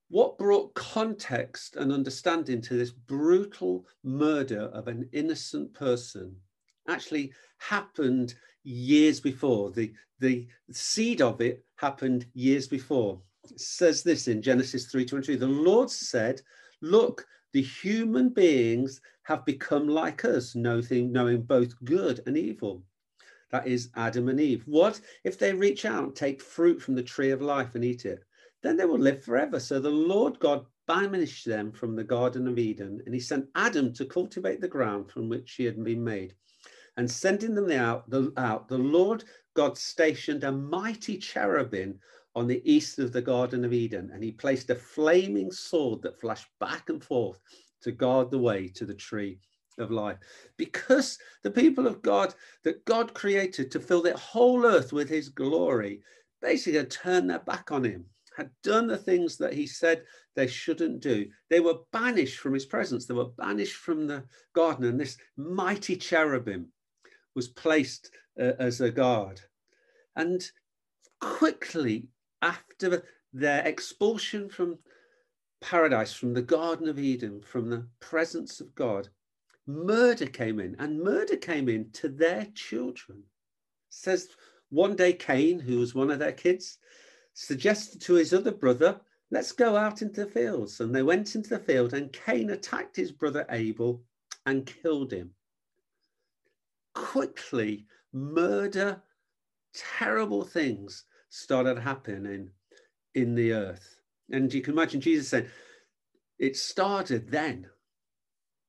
what 0.09 0.39
brought 0.39 0.75
context 0.75 1.77
and 1.77 1.93
understanding 1.93 2.63
to 2.63 2.75
this 2.75 2.91
brutal 2.91 3.87
murder 4.05 4.71
of 4.73 4.89
an 4.89 5.09
innocent 5.13 5.75
person 5.75 6.35
actually 6.89 7.33
happened 7.59 8.35
years 8.65 9.21
before. 9.21 9.71
The, 9.71 9.93
the 10.19 10.47
seed 10.71 11.21
of 11.21 11.41
it 11.43 11.65
happened 11.77 12.27
years 12.33 12.67
before. 12.67 13.21
It 13.51 13.61
says 13.61 14.03
this 14.03 14.29
in 14.29 14.43
Genesis 14.43 14.91
3:23. 14.93 15.39
The 15.39 15.47
Lord 15.47 15.91
said, 15.91 16.41
Look, 16.81 17.27
the 17.53 17.63
human 17.63 18.29
beings 18.31 19.01
have 19.29 19.45
become 19.45 19.87
like 19.87 20.25
us, 20.25 20.55
knowing, 20.55 21.13
knowing 21.13 21.43
both 21.43 21.75
good 21.85 22.23
and 22.25 22.39
evil. 22.39 22.83
That 23.51 23.67
is 23.67 23.91
Adam 23.95 24.31
and 24.31 24.41
Eve. 24.41 24.63
What 24.65 25.03
if 25.23 25.39
they 25.39 25.53
reach 25.53 25.85
out, 25.85 26.17
take 26.17 26.41
fruit 26.41 26.81
from 26.81 26.95
the 26.95 27.03
tree 27.03 27.31
of 27.31 27.43
life 27.43 27.75
and 27.75 27.85
eat 27.85 28.07
it? 28.07 28.25
Then 28.63 28.79
they 28.79 28.87
will 28.87 28.99
live 28.99 29.23
forever. 29.23 29.61
So 29.61 29.81
the 29.81 29.91
Lord 29.91 30.39
God 30.39 30.65
banished 30.87 31.45
them 31.45 31.73
from 31.73 31.95
the 31.95 32.05
Garden 32.05 32.49
of 32.49 32.59
Eden, 32.59 33.03
and 33.05 33.15
he 33.15 33.21
sent 33.21 33.51
Adam 33.55 33.93
to 33.93 34.07
cultivate 34.07 34.63
the 34.63 34.67
ground 34.67 35.11
from 35.11 35.29
which 35.29 35.53
he 35.57 35.65
had 35.67 35.85
been 35.85 36.03
made. 36.03 36.33
And 36.97 37.11
sending 37.11 37.55
them 37.55 37.71
out, 37.71 38.09
the, 38.09 38.33
out, 38.39 38.67
the 38.67 38.79
Lord 38.79 39.25
God 39.53 39.77
stationed 39.77 40.45
a 40.45 40.53
mighty 40.53 41.19
cherubim 41.19 42.01
on 42.35 42.47
the 42.47 42.63
east 42.65 42.99
of 42.99 43.13
the 43.13 43.21
Garden 43.21 43.67
of 43.67 43.75
Eden, 43.75 44.11
and 44.11 44.25
he 44.25 44.33
placed 44.33 44.71
a 44.71 44.75
flaming 44.75 45.53
sword 45.53 46.01
that 46.01 46.19
flashed 46.19 46.49
back 46.61 46.89
and 46.89 47.05
forth 47.05 47.39
to 47.83 47.93
guard 47.93 48.31
the 48.31 48.39
way 48.39 48.69
to 48.69 48.85
the 48.85 48.95
tree 48.95 49.39
of 49.79 49.91
life. 49.91 50.19
Because 50.57 51.19
the 51.43 51.51
people 51.51 51.87
of 51.87 52.03
God 52.03 52.35
that 52.65 52.85
God 52.85 53.15
created 53.15 53.71
to 53.71 53.81
fill 53.81 54.03
the 54.03 54.17
whole 54.17 54.67
earth 54.67 54.93
with 54.93 55.09
his 55.09 55.29
glory 55.29 56.03
basically 56.41 56.79
had 56.79 56.91
turned 56.91 57.31
their 57.31 57.41
back 57.41 57.71
on 57.73 57.85
him, 57.85 58.05
had 58.37 58.51
done 58.63 58.87
the 58.87 58.97
things 58.97 59.37
that 59.37 59.53
he 59.53 59.67
said 59.67 60.03
they 60.35 60.47
shouldn't 60.47 61.01
do. 61.01 61.27
They 61.51 61.61
were 61.61 61.81
banished 61.93 62.39
from 62.39 62.55
his 62.55 62.67
presence, 62.67 63.07
they 63.07 63.15
were 63.15 63.31
banished 63.37 63.77
from 63.77 64.07
the 64.07 64.25
garden, 64.55 64.85
and 64.85 65.01
this 65.01 65.17
mighty 65.37 65.97
cherubim 65.97 66.69
was 67.35 67.49
placed 67.49 68.11
uh, 68.41 68.53
as 68.59 68.81
a 68.81 68.91
guard. 68.91 69.41
And 70.17 70.43
quickly 71.21 72.09
after 72.43 73.05
their 73.33 73.67
expulsion 73.67 74.49
from 74.49 74.79
paradise, 75.61 76.13
from 76.13 76.35
the 76.35 76.43
Garden 76.43 76.89
of 76.89 76.99
Eden, 76.99 77.43
from 77.43 77.71
the 77.71 77.87
presence 78.01 78.61
of 78.61 78.75
God, 78.75 79.09
murder 79.67 80.27
came 80.27 80.61
in, 80.61 80.77
and 80.79 81.03
murder 81.03 81.37
came 81.37 81.69
in 81.69 81.91
to 81.93 82.09
their 82.09 82.47
children. 82.55 83.25
says 83.89 84.29
one 84.71 84.97
day 84.97 85.13
Cain, 85.13 85.59
who 85.59 85.79
was 85.79 85.95
one 85.95 86.11
of 86.11 86.19
their 86.19 86.33
kids, 86.33 86.79
suggested 87.35 88.01
to 88.03 88.15
his 88.15 88.35
other 88.35 88.53
brother, 88.53 89.01
Let's 89.31 89.53
go 89.53 89.77
out 89.77 90.01
into 90.01 90.25
the 90.25 90.31
fields. 90.31 90.81
And 90.81 90.95
they 90.95 91.03
went 91.03 91.35
into 91.35 91.51
the 91.51 91.59
field, 91.59 91.93
and 91.93 92.13
Cain 92.13 92.51
attacked 92.51 92.97
his 92.97 93.13
brother 93.13 93.45
Abel 93.51 94.03
and 94.47 94.67
killed 94.67 95.13
him. 95.13 95.35
Quickly, 96.95 97.87
murder, 98.13 99.03
terrible 99.75 100.45
things 100.45 101.05
started 101.29 101.79
happening 101.79 102.51
in 103.15 103.35
the 103.35 103.53
earth. 103.53 103.98
And 104.31 104.53
you 104.53 104.61
can 104.61 104.75
imagine 104.75 105.01
Jesus 105.01 105.29
saying, 105.29 105.49
it 106.39 106.57
started 106.57 107.31
then. 107.31 107.69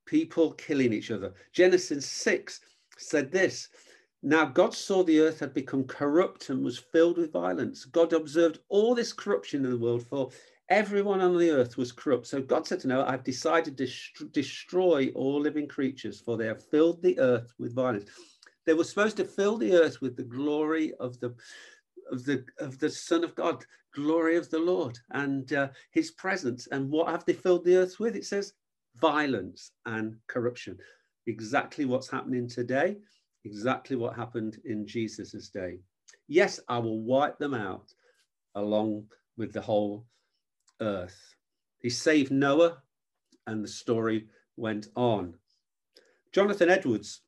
People 0.06 0.54
killing 0.54 0.92
each 0.92 1.12
other. 1.12 1.34
Genesis 1.54 2.06
6 2.06 2.62
said 2.98 3.32
this 3.32 3.70
Now 4.24 4.46
God 4.46 4.74
saw 4.74 5.04
the 5.04 5.20
earth 5.20 5.40
had 5.40 5.54
become 5.54 5.84
corrupt 5.84 6.50
and 6.50 6.64
was 6.64 6.80
filled 6.80 7.18
with 7.18 7.32
violence. 7.32 7.86
God 7.86 8.14
observed 8.14 8.60
all 8.70 8.96
this 8.96 9.14
corruption 9.14 9.66
in 9.66 9.72
the 9.72 9.78
world, 9.78 10.04
for 10.08 10.32
everyone 10.70 11.22
on 11.22 11.38
the 11.38 11.52
earth 11.52 11.78
was 11.78 11.92
corrupt. 11.92 12.26
So 12.26 12.42
God 12.42 12.66
said 12.66 12.80
to 12.82 12.88
Noah, 12.88 13.06
I've 13.06 13.24
decided 13.24 13.78
to 13.78 14.26
destroy 14.32 15.12
all 15.14 15.40
living 15.40 15.68
creatures, 15.68 16.20
for 16.20 16.38
they 16.38 16.48
have 16.48 16.66
filled 16.70 17.04
the 17.04 17.20
earth 17.20 17.54
with 17.60 17.76
violence. 17.76 18.10
They 18.66 18.74
were 18.74 18.84
supposed 18.84 19.18
to 19.18 19.26
fill 19.26 19.58
the 19.58 19.74
earth 19.74 20.02
with 20.02 20.16
the 20.16 20.24
glory 20.24 20.94
of 21.00 21.20
the 21.20 21.36
of 22.12 22.26
the 22.26 22.46
of 22.60 22.80
the 22.80 22.90
Son 22.90 23.24
of 23.24 23.36
God, 23.36 23.64
glory 23.94 24.36
of 24.36 24.50
the 24.50 24.60
Lord, 24.60 24.98
and 25.12 25.52
uh, 25.54 25.70
His 25.92 26.12
presence. 26.12 26.68
And 26.72 26.90
what 26.90 27.10
have 27.10 27.26
they 27.26 27.34
filled 27.34 27.66
the 27.66 27.78
earth 27.78 28.00
with? 28.00 28.16
It 28.16 28.26
says 28.26 28.54
violence 29.00 29.72
and 29.86 30.16
corruption. 30.28 30.78
Exactly 31.28 31.86
what's 31.86 32.10
happening 32.10 32.48
today. 32.48 32.98
Exactly 33.46 33.96
what 33.96 34.16
happened 34.16 34.58
in 34.66 34.86
Jesus's 34.86 35.50
day. 35.50 35.80
Yes, 36.28 36.60
I 36.68 36.80
will 36.80 37.02
wipe 37.02 37.38
them 37.38 37.54
out 37.54 37.94
along 38.56 39.06
with 39.38 39.54
the 39.54 39.62
whole 39.62 40.06
earth. 40.82 41.36
He 41.80 41.90
saved 41.90 42.32
Noah, 42.32 42.78
and 43.48 43.64
the 43.64 43.68
story 43.68 44.28
went 44.58 44.88
on. 44.96 45.34
Jonathan 46.32 46.70
Edwards, 46.70 47.22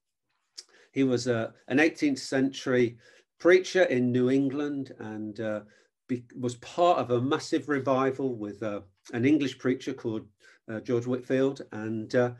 he 0.91 1.03
was 1.03 1.27
a, 1.27 1.35
uh, 1.35 1.51
an 1.67 1.77
18th 1.77 2.19
century 2.19 2.97
preacher 3.41 3.83
in 3.83 4.11
New 4.11 4.29
England 4.29 4.93
and 4.99 5.39
uh, 5.39 5.61
be, 6.07 6.23
was 6.39 6.55
part 6.57 6.99
of 6.99 7.09
a 7.09 7.19
massive 7.19 7.67
revival 7.67 8.35
with 8.35 8.61
uh, 8.61 8.81
an 9.13 9.25
English 9.25 9.57
preacher 9.57 9.93
called 9.93 10.27
uh, 10.71 10.79
George 10.79 11.07
Whitefield. 11.07 11.63
And 11.71 12.13
uh, 12.13 12.31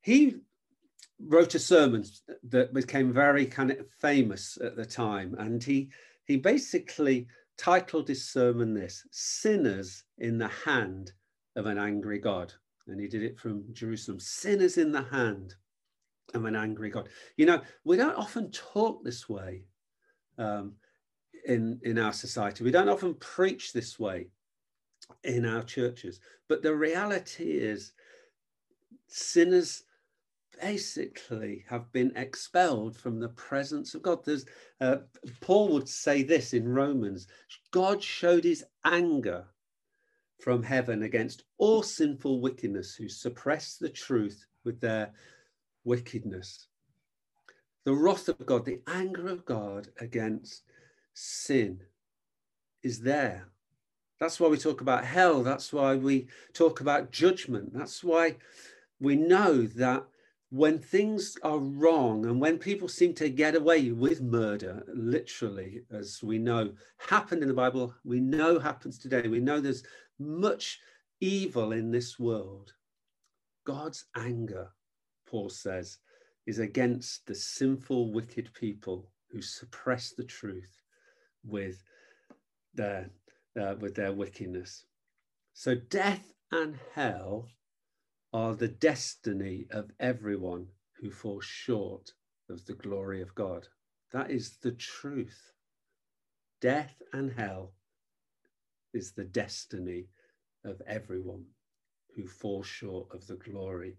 he 0.00 0.36
wrote 1.20 1.56
a 1.56 1.58
sermon 1.58 2.04
that 2.44 2.72
became 2.72 3.12
very 3.12 3.46
kind 3.46 3.72
of 3.72 3.84
famous 4.00 4.56
at 4.62 4.76
the 4.76 4.86
time. 4.86 5.34
And 5.38 5.62
he, 5.62 5.90
he 6.24 6.36
basically 6.36 7.26
titled 7.56 8.06
his 8.06 8.30
sermon 8.30 8.72
this 8.72 9.04
Sinners 9.10 10.04
in 10.18 10.38
the 10.38 10.48
Hand 10.64 11.10
of 11.56 11.66
an 11.66 11.78
Angry 11.78 12.20
God. 12.20 12.52
And 12.86 13.00
he 13.00 13.08
did 13.08 13.24
it 13.24 13.40
from 13.40 13.64
Jerusalem 13.72 14.20
Sinners 14.20 14.78
in 14.78 14.92
the 14.92 15.02
Hand 15.02 15.56
of 16.32 16.44
an 16.44 16.54
Angry 16.54 16.90
God. 16.90 17.08
You 17.36 17.46
know, 17.46 17.60
we 17.82 17.96
don't 17.96 18.16
often 18.16 18.52
talk 18.52 19.02
this 19.02 19.28
way 19.28 19.64
um, 20.38 20.72
in, 21.46 21.80
in 21.82 21.98
our 21.98 22.12
society. 22.12 22.64
We 22.64 22.70
don't 22.70 22.88
often 22.88 23.14
preach 23.14 23.72
this 23.72 23.98
way 23.98 24.28
in 25.24 25.44
our 25.44 25.62
churches. 25.62 26.20
But 26.48 26.62
the 26.62 26.74
reality 26.74 27.52
is, 27.52 27.92
sinners 29.08 29.84
basically 30.60 31.64
have 31.68 31.90
been 31.92 32.12
expelled 32.16 32.96
from 32.96 33.20
the 33.20 33.28
presence 33.30 33.94
of 33.94 34.02
God. 34.02 34.24
There's, 34.24 34.44
uh, 34.80 34.98
Paul 35.40 35.68
would 35.70 35.88
say 35.88 36.22
this 36.22 36.52
in 36.52 36.68
Romans 36.68 37.26
God 37.70 38.02
showed 38.02 38.44
his 38.44 38.64
anger 38.84 39.46
from 40.40 40.62
heaven 40.62 41.02
against 41.02 41.44
all 41.58 41.82
sinful 41.82 42.40
wickedness 42.40 42.94
who 42.94 43.08
suppress 43.08 43.76
the 43.76 43.88
truth 43.88 44.46
with 44.64 44.80
their 44.80 45.12
wickedness 45.84 46.67
the 47.84 47.94
wrath 47.94 48.28
of 48.28 48.44
God, 48.44 48.64
the 48.64 48.80
anger 48.86 49.28
of 49.28 49.44
God 49.44 49.88
against 50.00 50.62
sin 51.14 51.80
is 52.82 53.00
there. 53.00 53.48
That's 54.20 54.40
why 54.40 54.48
we 54.48 54.58
talk 54.58 54.80
about 54.80 55.04
hell. 55.04 55.42
That's 55.42 55.72
why 55.72 55.94
we 55.94 56.26
talk 56.52 56.80
about 56.80 57.12
judgment. 57.12 57.72
That's 57.72 58.02
why 58.02 58.36
we 59.00 59.16
know 59.16 59.62
that 59.66 60.04
when 60.50 60.78
things 60.78 61.36
are 61.42 61.58
wrong 61.58 62.24
and 62.24 62.40
when 62.40 62.58
people 62.58 62.88
seem 62.88 63.14
to 63.14 63.28
get 63.28 63.54
away 63.54 63.90
with 63.90 64.22
murder, 64.22 64.82
literally, 64.92 65.82
as 65.90 66.22
we 66.22 66.38
know 66.38 66.72
happened 66.96 67.42
in 67.42 67.48
the 67.48 67.54
Bible, 67.54 67.94
we 68.04 68.18
know 68.18 68.58
happens 68.58 68.98
today, 68.98 69.28
we 69.28 69.40
know 69.40 69.60
there's 69.60 69.84
much 70.18 70.80
evil 71.20 71.72
in 71.72 71.90
this 71.90 72.18
world. 72.18 72.72
God's 73.64 74.06
anger, 74.16 74.70
Paul 75.26 75.50
says, 75.50 75.98
is 76.48 76.58
against 76.58 77.26
the 77.26 77.34
sinful, 77.34 78.10
wicked 78.10 78.48
people 78.54 79.10
who 79.30 79.42
suppress 79.42 80.14
the 80.14 80.24
truth 80.24 80.80
with 81.44 81.84
their, 82.72 83.10
uh, 83.60 83.74
with 83.78 83.94
their 83.94 84.14
wickedness. 84.14 84.86
So, 85.52 85.74
death 85.74 86.32
and 86.50 86.78
hell 86.94 87.50
are 88.32 88.54
the 88.54 88.68
destiny 88.68 89.66
of 89.70 89.90
everyone 90.00 90.68
who 90.98 91.10
falls 91.10 91.44
short 91.44 92.12
of 92.48 92.64
the 92.64 92.72
glory 92.72 93.20
of 93.20 93.34
God. 93.34 93.68
That 94.14 94.30
is 94.30 94.56
the 94.62 94.72
truth. 94.72 95.52
Death 96.62 97.02
and 97.12 97.30
hell 97.30 97.74
is 98.94 99.12
the 99.12 99.24
destiny 99.24 100.06
of 100.64 100.80
everyone 100.86 101.44
who 102.16 102.26
falls 102.26 102.66
short 102.66 103.08
of 103.12 103.26
the 103.26 103.36
glory 103.36 103.98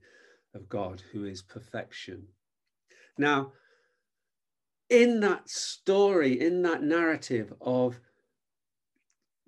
of 0.56 0.68
God, 0.68 1.04
who 1.12 1.26
is 1.26 1.44
perfection 1.44 2.26
now, 3.20 3.54
in 4.90 5.20
that 5.20 5.48
story, 5.48 6.42
in 6.42 6.64
that 6.64 6.82
narrative 6.82 7.54
of 7.62 8.00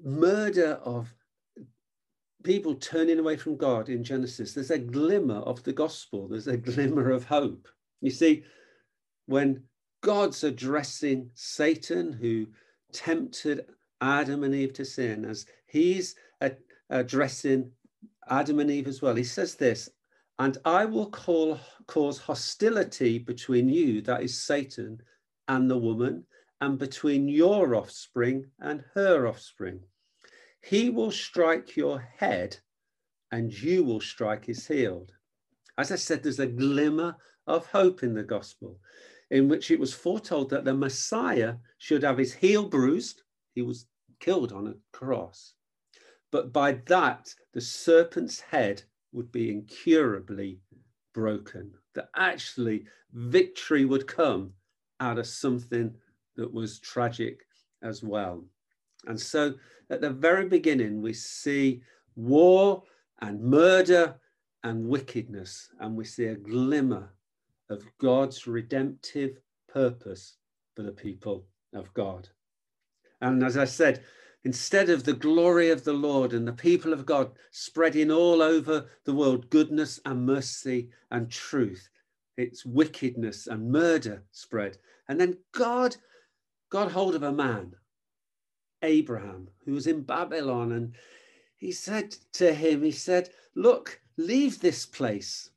murder 0.04 0.80
of 0.84 1.14
people 2.44 2.76
turning 2.76 3.20
away 3.20 3.38
from 3.38 3.56
God 3.58 3.90
in 3.90 4.04
Genesis, 4.04 4.54
there's 4.54 4.72
a 4.72 4.78
glimmer 4.78 5.40
of 5.40 5.64
the 5.64 5.74
gospel, 5.74 6.28
there's 6.28 6.48
a 6.48 6.58
glimmer 6.58 7.10
of 7.12 7.26
hope. 7.26 7.68
You 8.02 8.12
see, 8.12 8.44
when 9.26 9.64
God's 10.02 10.44
addressing 10.44 11.30
Satan, 11.34 12.12
who 12.12 12.48
tempted 12.92 13.66
Adam 14.02 14.44
and 14.44 14.54
Eve 14.54 14.74
to 14.74 14.86
sin, 14.86 15.26
as 15.26 15.46
he's 15.68 16.16
addressing 16.90 17.72
Adam 18.28 18.60
and 18.60 18.72
Eve 18.72 18.88
as 18.88 19.02
well, 19.02 19.16
he 19.16 19.24
says 19.24 19.56
this 19.56 19.90
and 20.42 20.58
I 20.66 20.86
will 20.86 21.06
call, 21.12 21.60
cause 21.86 22.18
hostility 22.18 23.20
between 23.20 23.70
you, 23.70 24.02
that 24.02 24.24
is 24.24 24.44
Satan, 24.44 25.00
and 25.48 25.70
the 25.70 25.78
woman, 25.78 26.26
and 26.62 26.80
between 26.80 27.28
your 27.28 27.76
offspring 27.76 28.48
and 28.60 28.84
her 28.96 29.28
offspring. 29.28 29.82
He 30.64 30.90
will 30.90 31.12
strike 31.12 31.78
your 31.78 32.00
head 32.18 32.58
and 33.32 33.54
you 33.54 33.84
will 33.84 34.02
strike 34.02 34.46
his 34.46 34.66
heel. 34.66 35.06
As 35.78 35.92
I 35.92 35.96
said, 35.96 36.24
there's 36.24 36.40
a 36.40 36.48
glimmer 36.48 37.18
of 37.46 37.68
hope 37.68 38.02
in 38.02 38.16
the 38.16 38.24
gospel 38.24 38.80
in 39.30 39.48
which 39.48 39.70
it 39.70 39.80
was 39.80 39.94
foretold 39.94 40.50
that 40.50 40.66
the 40.66 40.74
Messiah 40.74 41.54
should 41.78 42.02
have 42.02 42.18
his 42.18 42.34
heel 42.34 42.68
bruised. 42.68 43.22
He 43.54 43.62
was 43.62 43.86
killed 44.20 44.54
on 44.54 44.66
a 44.66 44.98
cross. 44.98 45.54
But 46.32 46.52
by 46.52 46.80
that, 46.88 47.32
the 47.54 47.62
serpent's 47.62 48.40
head 48.40 48.82
would 49.12 49.32
be 49.32 49.52
incurably 49.52 50.60
broken. 51.14 51.72
That 51.96 52.10
actually 52.16 52.86
victory 53.14 53.86
would 53.86 54.08
come 54.08 54.54
out 55.00 55.18
of 55.18 55.28
something 55.28 55.94
that 56.36 56.54
was 56.54 56.80
tragic 56.80 57.42
as 57.82 58.04
well. 58.04 58.46
And 59.08 59.20
so 59.20 59.56
at 59.90 60.02
the 60.02 60.12
very 60.12 60.48
beginning, 60.48 61.02
we 61.02 61.14
see 61.14 61.82
war 62.16 62.84
and 63.22 63.42
murder 63.42 64.16
and 64.64 64.88
wickedness, 64.88 65.70
and 65.80 65.96
we 65.96 66.06
see 66.06 66.26
a 66.26 66.36
glimmer 66.36 67.12
of 67.70 67.84
God's 67.98 68.48
redemptive 68.48 69.40
purpose 69.68 70.38
for 70.76 70.84
the 70.84 70.92
people 70.92 71.46
of 71.74 71.94
God. 71.94 72.30
And 73.22 73.44
as 73.44 73.58
I 73.58 73.66
said, 73.66 74.04
instead 74.44 74.90
of 74.90 75.04
the 75.04 75.14
glory 75.14 75.70
of 75.70 75.84
the 75.84 75.94
Lord 75.94 76.34
and 76.34 76.48
the 76.48 76.54
people 76.54 76.94
of 76.94 77.06
God 77.06 77.32
spreading 77.52 78.12
all 78.12 78.42
over 78.42 78.88
the 79.04 79.14
world 79.14 79.50
goodness 79.50 80.00
and 80.06 80.26
mercy 80.26 80.90
and 81.12 81.30
truth, 81.30 81.90
it's 82.38 82.66
wickedness 82.66 83.48
and 83.48 83.72
murder 83.72 84.24
spread. 84.32 84.78
And 85.08 85.20
then 85.20 85.38
God 85.52 85.96
got 86.70 86.92
hold 86.92 87.16
of 87.16 87.24
a 87.24 87.32
man, 87.32 87.74
Abraham, 88.82 89.50
who 89.66 89.74
was 89.74 89.88
in 89.88 90.02
Babylon. 90.02 90.72
And 90.72 90.96
he 91.58 91.72
said 91.72 92.16
to 92.34 92.54
him, 92.54 92.82
He 92.82 92.92
said, 92.92 93.30
Look, 93.56 94.02
leave 94.18 94.60
this 94.60 94.86
place 94.86 95.52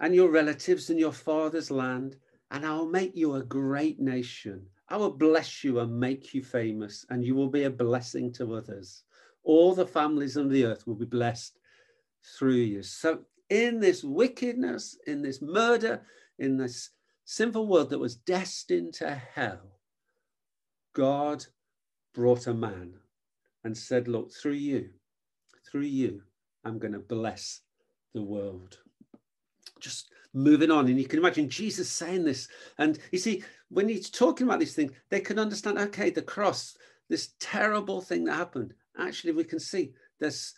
and 0.00 0.14
your 0.14 0.30
relatives 0.30 0.90
and 0.90 0.98
your 0.98 1.12
father's 1.12 1.70
land, 1.70 2.16
and 2.50 2.64
I'll 2.64 2.86
make 2.86 3.14
you 3.14 3.34
a 3.34 3.42
great 3.42 4.00
nation. 4.00 4.66
I 4.90 4.96
will 4.96 5.12
bless 5.12 5.62
you 5.62 5.78
and 5.78 5.98
make 5.98 6.34
you 6.34 6.42
famous, 6.42 7.06
and 7.10 7.24
you 7.24 7.36
will 7.36 7.48
be 7.48 7.64
a 7.64 7.70
blessing 7.70 8.32
to 8.32 8.54
others. 8.54 9.04
All 9.44 9.74
the 9.74 9.86
families 9.86 10.36
on 10.36 10.48
the 10.48 10.64
earth 10.64 10.86
will 10.86 10.96
be 10.96 11.06
blessed 11.06 11.58
through 12.36 12.54
you. 12.54 12.82
So, 12.82 13.20
in 13.48 13.80
this 13.80 14.02
wickedness, 14.02 14.98
in 15.06 15.22
this 15.22 15.40
murder, 15.40 16.02
in 16.38 16.56
this 16.56 16.90
sinful 17.24 17.66
world 17.66 17.90
that 17.90 17.98
was 17.98 18.16
destined 18.16 18.94
to 18.94 19.14
hell, 19.14 19.78
God 20.92 21.46
brought 22.12 22.48
a 22.48 22.54
man 22.54 22.94
and 23.64 23.76
said, 23.76 24.08
Look, 24.08 24.32
through 24.32 24.52
you, 24.52 24.90
through 25.70 25.82
you, 25.82 26.22
I'm 26.64 26.78
going 26.78 26.92
to 26.92 26.98
bless 26.98 27.60
the 28.12 28.22
world 28.22 28.78
just 29.80 30.10
moving 30.32 30.70
on. 30.70 30.86
And 30.88 30.98
you 30.98 31.06
can 31.06 31.18
imagine 31.18 31.48
Jesus 31.48 31.90
saying 31.90 32.24
this. 32.24 32.48
And 32.78 32.98
you 33.10 33.18
see, 33.18 33.42
when 33.68 33.88
he's 33.88 34.10
talking 34.10 34.46
about 34.46 34.60
these 34.60 34.74
things, 34.74 34.92
they 35.10 35.20
can 35.20 35.38
understand, 35.38 35.78
okay, 35.78 36.10
the 36.10 36.22
cross, 36.22 36.76
this 37.08 37.30
terrible 37.40 38.00
thing 38.00 38.24
that 38.24 38.34
happened. 38.34 38.74
Actually, 38.98 39.32
we 39.32 39.44
can 39.44 39.60
see 39.60 39.92
there's 40.18 40.54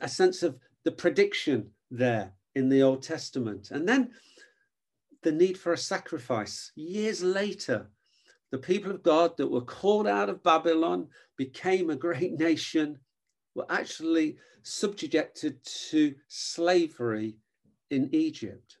a 0.00 0.08
sense 0.08 0.42
of 0.42 0.58
the 0.84 0.92
prediction 0.92 1.70
there 1.90 2.32
in 2.54 2.68
the 2.68 2.82
Old 2.82 3.02
Testament. 3.02 3.70
And 3.70 3.88
then 3.88 4.10
the 5.22 5.32
need 5.32 5.58
for 5.58 5.72
a 5.72 5.78
sacrifice. 5.78 6.72
Years 6.74 7.22
later, 7.22 7.90
the 8.50 8.58
people 8.58 8.90
of 8.90 9.02
God 9.02 9.36
that 9.36 9.50
were 9.50 9.60
called 9.60 10.06
out 10.06 10.28
of 10.28 10.42
Babylon 10.42 11.08
became 11.36 11.90
a 11.90 11.96
great 11.96 12.38
nation, 12.38 12.98
were 13.54 13.66
actually 13.70 14.38
subjected 14.62 15.62
to 15.90 16.14
slavery 16.28 17.36
in 17.90 18.08
Egypt. 18.12 18.78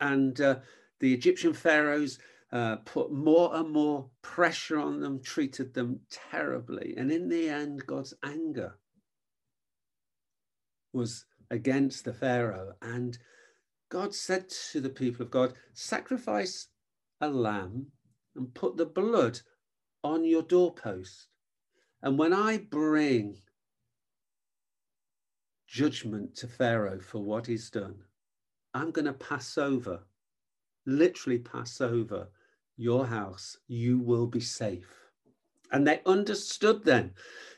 And 0.00 0.40
uh, 0.40 0.56
the 1.00 1.12
Egyptian 1.12 1.52
pharaohs 1.52 2.18
uh, 2.52 2.76
put 2.76 3.12
more 3.12 3.54
and 3.54 3.70
more 3.70 4.10
pressure 4.22 4.78
on 4.78 5.00
them, 5.00 5.20
treated 5.22 5.74
them 5.74 6.00
terribly. 6.10 6.94
And 6.96 7.10
in 7.10 7.28
the 7.28 7.48
end, 7.48 7.86
God's 7.86 8.14
anger 8.24 8.78
was 10.92 11.26
against 11.50 12.04
the 12.04 12.14
Pharaoh. 12.14 12.74
And 12.80 13.18
God 13.90 14.14
said 14.14 14.48
to 14.72 14.80
the 14.80 14.88
people 14.88 15.24
of 15.24 15.30
God, 15.30 15.54
Sacrifice 15.72 16.68
a 17.20 17.28
lamb 17.28 17.88
and 18.34 18.54
put 18.54 18.76
the 18.76 18.86
blood 18.86 19.40
on 20.02 20.24
your 20.24 20.42
doorpost. 20.42 21.28
And 22.02 22.18
when 22.18 22.32
I 22.32 22.58
bring 22.58 23.38
judgment 25.66 26.36
to 26.36 26.46
Pharaoh 26.46 27.00
for 27.00 27.18
what 27.22 27.46
he's 27.46 27.70
done, 27.70 27.96
I'm 28.78 28.92
going 28.92 29.06
to 29.06 29.12
pass 29.12 29.58
over, 29.58 30.04
literally 30.86 31.38
pass 31.38 31.80
over 31.80 32.28
your 32.76 33.06
house. 33.06 33.56
You 33.66 33.98
will 33.98 34.28
be 34.28 34.40
safe. 34.40 34.88
And 35.72 35.84
they 35.84 36.00
understood 36.06 36.84
then 36.84 37.10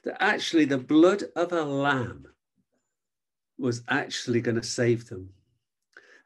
that 0.05 0.17
actually 0.23 0.65
the 0.65 0.79
blood 0.79 1.25
of 1.37 1.53
a 1.53 1.63
lamb 1.63 2.27
was 3.59 3.83
actually 3.89 4.41
going 4.41 4.57
to 4.57 4.67
save 4.67 5.09
them. 5.09 5.29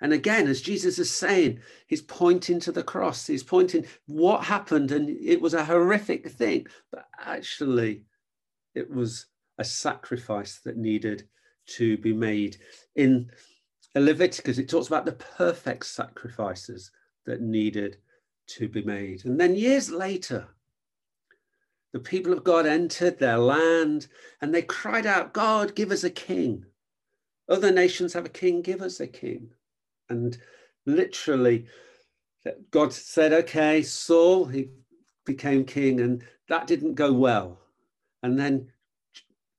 And 0.01 0.13
again, 0.13 0.47
as 0.47 0.63
Jesus 0.63 1.01
is 1.01 1.11
saying, 1.11 1.59
he's 1.89 2.03
pointing 2.03 2.61
to 2.61 2.71
the 2.71 2.85
cross, 2.85 3.27
he's 3.27 3.43
pointing 3.43 3.87
what 4.07 4.45
happened, 4.45 4.93
and 4.93 5.09
it 5.09 5.41
was 5.41 5.55
a 5.55 5.65
horrific 5.65 6.29
thing, 6.31 6.67
but 6.93 7.07
actually, 7.19 8.05
it 8.77 8.89
was 8.89 9.27
a 9.59 9.65
sacrifice 9.65 10.61
that 10.65 10.77
needed 10.77 11.27
to 11.67 11.97
be 11.99 12.13
made. 12.13 12.59
In 12.95 13.31
Leviticus, 14.01 14.59
it 14.59 14.69
talks 14.69 14.89
about 14.89 15.05
the 15.05 15.13
perfect 15.13 15.87
sacrifices 15.87 16.91
that 17.27 17.41
needed 17.41 17.99
to 18.47 18.69
be 18.69 18.83
made. 18.83 19.25
And 19.25 19.39
then 19.39 19.55
years 19.55 19.91
later, 19.91 20.49
the 21.93 22.01
people 22.01 22.33
of 22.33 22.43
God 22.43 22.67
entered 22.67 23.19
their 23.19 23.39
land 23.39 24.09
and 24.41 24.53
they 24.53 24.63
cried 24.63 25.07
out, 25.07 25.33
God, 25.33 25.77
give 25.77 25.93
us 25.93 26.03
a 26.05 26.11
king. 26.11 26.65
Other 27.49 27.71
nations 27.71 28.13
have 28.15 28.27
a 28.27 28.31
king, 28.31 28.63
give 28.63 28.83
us 28.83 29.01
a 29.01 29.07
king. 29.07 29.51
And 30.09 30.37
literally, 30.87 31.67
God 32.71 32.93
said, 32.93 33.33
okay, 33.33 33.83
Saul, 33.83 34.47
he 34.47 34.71
became 35.25 35.65
king, 35.65 36.01
and 36.01 36.23
that 36.49 36.67
didn't 36.67 36.95
go 36.95 37.13
well. 37.13 37.61
And 38.23 38.39
then 38.39 38.71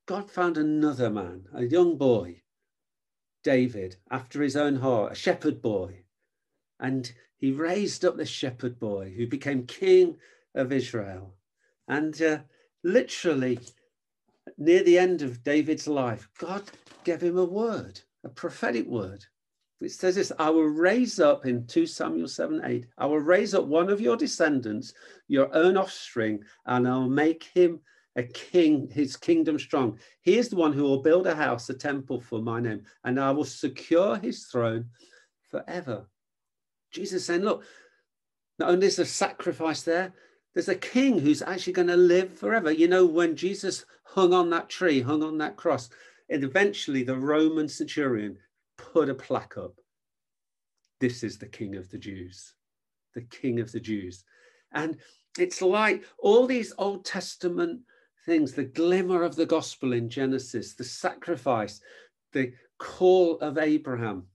God 0.07 0.29
found 0.29 0.57
another 0.57 1.09
man, 1.09 1.45
a 1.53 1.63
young 1.63 1.97
boy, 1.97 2.41
David 3.45 3.97
after 4.09 4.41
his 4.41 4.57
own 4.57 4.77
heart, 4.77 5.11
a 5.13 5.15
shepherd 5.15 5.61
boy. 5.61 6.03
And 6.79 7.13
he 7.37 7.51
raised 7.51 8.03
up 8.03 8.17
this 8.17 8.27
shepherd 8.27 8.79
boy 8.79 9.13
who 9.15 9.27
became 9.27 9.67
king 9.67 10.17
of 10.55 10.71
Israel. 10.71 11.35
And 11.87 12.19
uh, 12.21 12.39
literally, 12.83 13.59
near 14.57 14.83
the 14.83 14.97
end 14.97 15.21
of 15.21 15.43
David's 15.43 15.87
life, 15.87 16.27
God 16.39 16.63
gave 17.03 17.21
him 17.21 17.37
a 17.37 17.45
word, 17.45 18.01
a 18.23 18.29
prophetic 18.29 18.87
word. 18.87 19.23
It 19.79 19.91
says 19.91 20.15
this 20.15 20.31
I 20.39 20.49
will 20.49 20.63
raise 20.63 21.19
up 21.19 21.45
in 21.45 21.67
2 21.67 21.85
Samuel 21.85 22.27
7 22.27 22.61
8, 22.65 22.87
I 22.97 23.05
will 23.05 23.19
raise 23.19 23.53
up 23.53 23.65
one 23.65 23.89
of 23.89 24.01
your 24.01 24.17
descendants, 24.17 24.93
your 25.27 25.53
own 25.53 25.77
offspring, 25.77 26.43
and 26.65 26.87
I'll 26.87 27.07
make 27.07 27.43
him 27.43 27.81
a 28.15 28.23
king, 28.23 28.89
his 28.91 29.17
kingdom 29.17 29.59
strong. 29.59 29.99
He 30.21 30.37
is 30.37 30.49
the 30.49 30.55
one 30.55 30.73
who 30.73 30.83
will 30.83 31.01
build 31.01 31.27
a 31.27 31.35
house, 31.35 31.69
a 31.69 31.73
temple 31.73 32.21
for 32.21 32.41
my 32.41 32.59
name, 32.59 32.83
and 33.03 33.19
I 33.19 33.31
will 33.31 33.45
secure 33.45 34.17
his 34.17 34.45
throne 34.45 34.85
forever. 35.49 36.07
Jesus 36.91 37.25
saying, 37.25 37.41
Look, 37.41 37.63
not 38.57 38.69
only 38.69 38.87
is 38.87 38.99
a 38.99 39.05
sacrifice 39.05 39.81
there, 39.81 40.13
there's 40.53 40.69
a 40.69 40.75
king 40.75 41.19
who's 41.19 41.41
actually 41.41 41.73
going 41.73 41.89
to 41.89 41.97
live 41.97 42.37
forever. 42.37 42.71
You 42.71 42.87
know, 42.87 43.05
when 43.05 43.35
Jesus 43.35 43.85
hung 44.03 44.33
on 44.33 44.49
that 44.51 44.69
tree, 44.69 45.01
hung 45.01 45.21
on 45.21 45.37
that 45.39 45.57
cross, 45.57 45.89
and 46.29 46.43
eventually 46.43 47.03
the 47.03 47.17
Roman 47.17 47.67
centurion 47.67 48.37
put 48.77 49.09
a 49.09 49.13
plaque 49.13 49.57
up. 49.57 49.73
This 51.01 51.23
is 51.23 51.37
the 51.37 51.47
king 51.47 51.75
of 51.75 51.89
the 51.89 51.97
Jews, 51.97 52.53
the 53.13 53.23
king 53.23 53.59
of 53.59 53.73
the 53.73 53.81
Jews. 53.81 54.23
And 54.71 54.97
it's 55.37 55.61
like 55.61 56.05
all 56.17 56.47
these 56.47 56.73
Old 56.77 57.03
Testament 57.03 57.81
things 58.25 58.53
the 58.53 58.63
glimmer 58.63 59.23
of 59.23 59.35
the 59.35 59.45
gospel 59.45 59.93
in 59.93 60.09
Genesis, 60.09 60.73
the 60.73 60.83
sacrifice, 60.83 61.81
the 62.33 62.53
call 62.77 63.37
of 63.39 63.57
Abraham, 63.57 64.25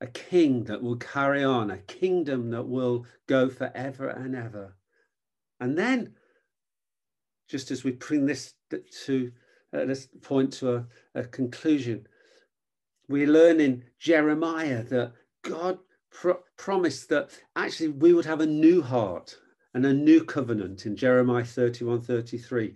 a 0.00 0.06
king 0.06 0.64
that 0.64 0.82
will 0.82 0.96
carry 0.96 1.44
on, 1.44 1.70
a 1.70 1.78
kingdom 1.78 2.50
that 2.50 2.64
will 2.64 3.06
go 3.28 3.48
forever 3.48 4.08
and 4.08 4.34
ever. 4.34 4.76
And 5.60 5.78
then, 5.78 6.14
just 7.48 7.70
as 7.70 7.84
we 7.84 7.92
bring 7.92 8.26
this 8.26 8.54
to 9.04 9.32
uh, 9.72 9.84
this 9.84 10.08
point 10.22 10.52
to 10.54 10.74
a, 10.74 10.86
a 11.14 11.24
conclusion, 11.24 12.06
we 13.08 13.26
learn 13.26 13.60
in 13.60 13.84
Jeremiah 13.98 14.82
that 14.84 15.12
God 15.42 15.78
pro- 16.10 16.42
promised 16.56 17.08
that 17.08 17.30
actually 17.56 17.88
we 17.88 18.12
would 18.12 18.26
have 18.26 18.40
a 18.40 18.46
new 18.46 18.82
heart 18.82 19.36
and 19.74 19.86
a 19.86 19.92
new 19.92 20.24
covenant 20.24 20.86
in 20.86 20.96
Jeremiah 20.96 21.44
31 21.44 22.02
33. 22.02 22.74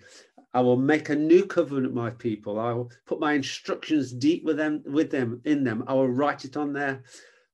I 0.54 0.60
will 0.60 0.76
make 0.76 1.10
a 1.10 1.16
new 1.16 1.44
covenant 1.44 1.92
my 1.92 2.10
people. 2.10 2.58
I 2.58 2.72
will 2.72 2.90
put 3.04 3.20
my 3.20 3.34
instructions 3.34 4.12
deep 4.12 4.44
with 4.44 4.56
them, 4.56 4.82
with 4.86 5.10
them, 5.10 5.40
in 5.44 5.64
them. 5.64 5.84
I 5.86 5.92
will 5.92 6.08
write 6.08 6.44
it 6.46 6.56
on 6.56 6.72
their 6.72 7.02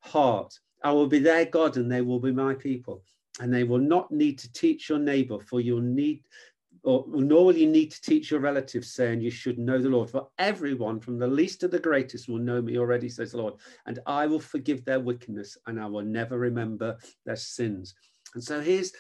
heart. 0.00 0.56
I 0.84 0.92
will 0.92 1.08
be 1.08 1.18
their 1.18 1.44
God 1.44 1.76
and 1.76 1.90
they 1.90 2.00
will 2.00 2.20
be 2.20 2.32
my 2.32 2.54
people. 2.54 3.02
And 3.40 3.52
they 3.52 3.64
will 3.64 3.78
not 3.78 4.12
need 4.12 4.38
to 4.38 4.52
teach 4.52 4.88
your 4.88 4.98
neighbor, 4.98 5.40
for 5.40 5.60
you'll 5.60 5.80
need, 5.80 6.22
or 6.84 7.04
nor 7.08 7.46
will 7.46 7.56
you 7.56 7.66
need 7.66 7.90
to 7.90 8.00
teach 8.02 8.30
your 8.30 8.40
relatives, 8.40 8.92
saying 8.92 9.20
you 9.20 9.30
should 9.30 9.58
know 9.58 9.78
the 9.78 9.88
Lord. 9.88 10.10
For 10.10 10.28
everyone, 10.38 11.00
from 11.00 11.18
the 11.18 11.26
least 11.26 11.60
to 11.60 11.68
the 11.68 11.78
greatest, 11.78 12.28
will 12.28 12.38
know 12.38 12.60
me 12.60 12.78
already, 12.78 13.08
says 13.08 13.32
the 13.32 13.38
Lord. 13.38 13.54
And 13.86 13.98
I 14.06 14.26
will 14.26 14.38
forgive 14.38 14.84
their 14.84 15.00
wickedness 15.00 15.56
and 15.66 15.80
I 15.80 15.86
will 15.86 16.02
never 16.02 16.38
remember 16.38 16.98
their 17.24 17.36
sins. 17.36 17.94
And 18.34 18.44
so 18.44 18.60
here's 18.60 18.92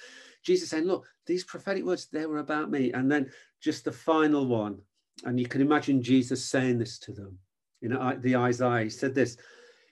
Jesus 0.42 0.70
saying, 0.70 0.84
Look, 0.84 1.06
these 1.26 1.44
prophetic 1.44 1.84
words, 1.84 2.06
they 2.06 2.26
were 2.26 2.38
about 2.38 2.70
me. 2.70 2.92
And 2.92 3.10
then 3.10 3.30
just 3.60 3.84
the 3.84 3.92
final 3.92 4.46
one. 4.46 4.78
And 5.24 5.38
you 5.38 5.46
can 5.46 5.60
imagine 5.60 6.02
Jesus 6.02 6.44
saying 6.44 6.78
this 6.78 6.98
to 7.00 7.12
them. 7.12 7.38
You 7.80 7.88
know, 7.88 8.16
the 8.18 8.36
Isaiah, 8.36 8.84
he 8.84 8.90
said 8.90 9.14
this 9.14 9.36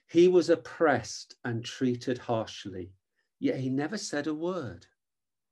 He 0.07 0.27
was 0.27 0.49
oppressed 0.49 1.35
and 1.45 1.63
treated 1.63 2.17
harshly, 2.17 2.91
yet 3.39 3.59
he 3.59 3.69
never 3.69 3.97
said 3.97 4.27
a 4.27 4.33
word. 4.33 4.85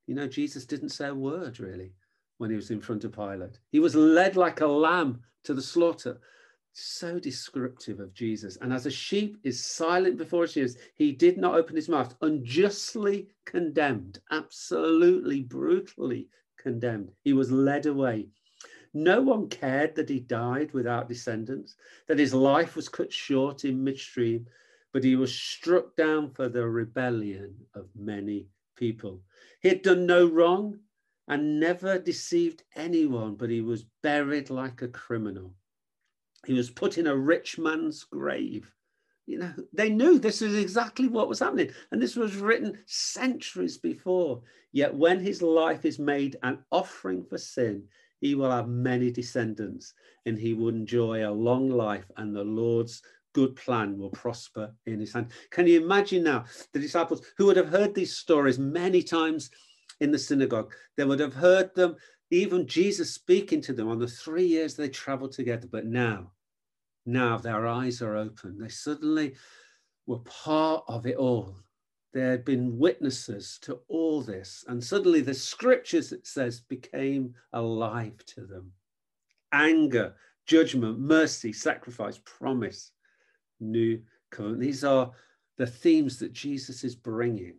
You 0.08 0.16
know, 0.16 0.28
Jesus 0.28 0.66
didn't 0.66 0.90
say 0.90 1.08
a 1.08 1.16
word 1.16 1.60
really 1.60 1.94
when 2.40 2.50
he 2.50 2.56
was 2.56 2.72
in 2.72 2.82
front 2.82 3.04
of 3.04 3.14
Pilate. 3.14 3.60
He 3.72 3.80
was 3.80 3.96
led 3.96 4.36
like 4.36 4.62
a 4.62 4.68
lamb 4.68 5.22
to 5.44 5.54
the 5.54 5.62
slaughter. 5.62 6.20
So 6.82 7.20
descriptive 7.20 8.00
of 8.00 8.14
Jesus. 8.14 8.58
And 8.62 8.72
as 8.72 8.86
a 8.86 8.92
sheep 8.92 9.38
is 9.44 9.64
silent 9.64 10.18
before 10.18 10.44
his 10.44 10.52
shears, 10.54 10.78
he 10.96 11.12
did 11.12 11.38
not 11.38 11.56
open 11.56 11.76
his 11.76 11.90
mouth, 11.90 12.16
unjustly 12.22 13.28
condemned, 13.46 14.20
absolutely 14.32 15.42
brutally 15.42 16.30
condemned. 16.58 17.12
He 17.22 17.34
was 17.34 17.52
led 17.52 17.86
away. 17.86 18.30
No 18.94 19.22
one 19.22 19.50
cared 19.50 19.96
that 19.96 20.10
he 20.10 20.22
died 20.22 20.72
without 20.74 21.10
descendants, 21.10 21.76
that 22.08 22.18
his 22.18 22.34
life 22.34 22.76
was 22.76 22.88
cut 22.88 23.12
short 23.12 23.66
in 23.66 23.84
midstream, 23.84 24.48
but 24.94 25.04
he 25.04 25.16
was 25.16 25.34
struck 25.34 25.96
down 25.98 26.32
for 26.32 26.48
the 26.48 26.68
rebellion 26.68 27.56
of 27.76 27.90
many 27.94 28.48
people. 28.76 29.22
He 29.62 29.70
had 29.70 29.82
done 29.82 30.06
no 30.06 30.26
wrong 30.26 30.80
and 31.28 31.60
never 31.60 32.00
deceived 32.00 32.64
anyone, 32.76 33.36
but 33.36 33.50
he 33.50 33.62
was 33.62 33.86
buried 34.02 34.50
like 34.50 34.82
a 34.82 34.88
criminal. 34.88 35.54
He 36.46 36.54
was 36.54 36.70
put 36.70 36.98
in 36.98 37.08
a 37.08 37.16
rich 37.16 37.58
man's 37.58 38.04
grave. 38.04 38.72
You 39.26 39.40
know, 39.40 39.54
they 39.74 39.90
knew 39.90 40.18
this 40.18 40.42
was 40.42 40.56
exactly 40.56 41.08
what 41.08 41.30
was 41.30 41.40
happening. 41.40 41.72
And 41.92 42.02
this 42.02 42.16
was 42.16 42.38
written 42.38 42.80
centuries 42.88 43.78
before. 43.78 44.42
Yet 44.72 44.94
when 44.94 45.20
his 45.20 45.42
life 45.42 45.86
is 45.86 46.00
made 46.00 46.38
an 46.42 46.60
offering 46.72 47.24
for 47.24 47.38
sin, 47.38 47.84
he 48.22 48.36
will 48.36 48.52
have 48.52 48.68
many 48.68 49.12
descendants 49.12 49.94
and 50.26 50.38
he 50.38 50.54
will 50.54 50.70
enjoy 50.70 51.28
a 51.28 51.32
long 51.32 51.70
life 51.70 52.10
and 52.18 52.36
the 52.36 52.44
Lord's 52.44 53.02
good 53.34 53.56
plan 53.56 53.98
will 53.98 54.10
prosper 54.10 54.74
in 54.86 55.00
his 55.00 55.14
hand. 55.14 55.32
Can 55.52 55.68
you 55.68 55.82
imagine 55.82 56.24
now 56.24 56.46
the 56.74 56.80
disciples 56.80 57.22
who 57.38 57.46
would 57.46 57.58
have 57.58 57.70
heard 57.70 57.94
these 57.94 58.18
stories 58.18 58.60
many 58.60 59.02
times 59.02 59.52
in 60.02 60.12
the 60.12 60.18
synagogue? 60.18 60.74
They 60.98 61.06
would 61.06 61.20
have 61.20 61.34
heard 61.34 61.74
them, 61.76 61.96
even 62.32 62.68
Jesus 62.68 63.14
speaking 63.14 63.62
to 63.62 63.74
them 63.74 63.90
on 63.90 64.00
the 64.00 64.08
three 64.08 64.46
years 64.46 64.76
they 64.76 64.90
traveled 64.90 65.32
together. 65.32 65.68
But 65.70 65.86
now, 65.86 66.32
now 67.06 67.38
their 67.38 67.68
eyes 67.68 68.02
are 68.02 68.16
open. 68.16 68.58
They 68.60 68.70
suddenly 68.70 69.36
were 70.06 70.20
part 70.20 70.84
of 70.88 71.06
it 71.06 71.18
all. 71.18 71.56
They 72.14 72.22
had 72.22 72.44
been 72.44 72.78
witnesses 72.78 73.60
to 73.62 73.80
all 73.88 74.22
this. 74.22 74.66
And 74.68 74.84
suddenly 74.84 75.22
the 75.22 75.34
scriptures, 75.34 76.12
it 76.12 76.26
says, 76.26 76.60
became 76.60 77.36
alive 77.54 78.18
to 78.28 78.46
them. 78.46 78.72
Anger, 79.52 80.16
judgment, 80.46 81.00
mercy, 81.00 81.54
sacrifice, 81.54 82.20
promise, 82.26 82.92
new 83.60 84.02
covenant. 84.32 84.62
These 84.62 84.84
are 84.84 85.12
the 85.58 85.68
themes 85.68 86.18
that 86.20 86.34
Jesus 86.34 86.84
is 86.84 86.96
bringing. 86.96 87.56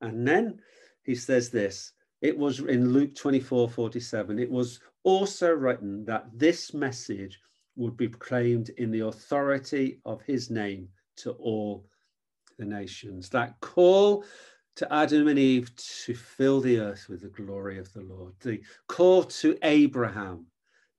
And 0.00 0.26
then 0.26 0.60
he 1.02 1.14
says 1.14 1.50
this 1.50 1.92
it 2.24 2.38
was 2.38 2.60
in 2.60 2.94
Luke 2.94 3.14
24 3.14 3.68
47, 3.68 4.38
it 4.38 4.50
was 4.50 4.80
also 5.02 5.50
written 5.50 6.06
that 6.06 6.26
this 6.32 6.72
message 6.72 7.38
would 7.76 7.98
be 7.98 8.08
proclaimed 8.08 8.70
in 8.78 8.90
the 8.90 9.00
authority 9.00 10.00
of 10.06 10.22
his 10.22 10.48
name 10.48 10.88
to 11.16 11.32
all 11.32 11.84
the 12.58 12.64
nations. 12.64 13.28
That 13.28 13.60
call 13.60 14.24
to 14.76 14.90
Adam 14.90 15.28
and 15.28 15.38
Eve 15.38 15.70
to 15.76 16.14
fill 16.14 16.62
the 16.62 16.78
earth 16.80 17.10
with 17.10 17.20
the 17.20 17.28
glory 17.28 17.78
of 17.78 17.92
the 17.92 18.00
Lord, 18.00 18.32
the 18.40 18.62
call 18.88 19.24
to 19.24 19.58
Abraham 19.62 20.46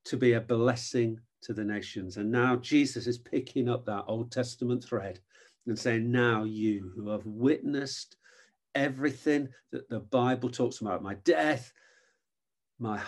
to 0.06 0.18
be 0.18 0.34
a 0.34 0.42
blessing 0.42 1.20
to 1.42 1.54
the 1.54 1.64
nations. 1.64 2.18
And 2.18 2.32
now 2.32 2.58
Jesus 2.58 3.08
is 3.08 3.18
picking 3.18 3.68
up 3.68 3.84
that 3.86 4.06
Old 4.06 4.32
Testament 4.32 4.84
thread 4.84 5.20
and 5.66 5.78
saying, 5.78 6.12
Now 6.12 6.44
you 6.44 6.92
who 6.96 7.10
have 7.10 7.26
witnessed 7.26 8.16
everything 8.76 9.50
that 9.72 9.90
the 9.90 10.02
Bible 10.02 10.50
talks 10.50 10.82
about 10.82 11.02
my 11.02 11.16
death, 11.16 11.72
my 12.78 13.02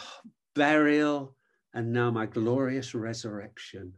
burial, 0.56 1.36
and 1.74 1.94
now 1.94 2.10
my 2.10 2.26
glorious 2.26 2.96
resurrection. 2.96 3.94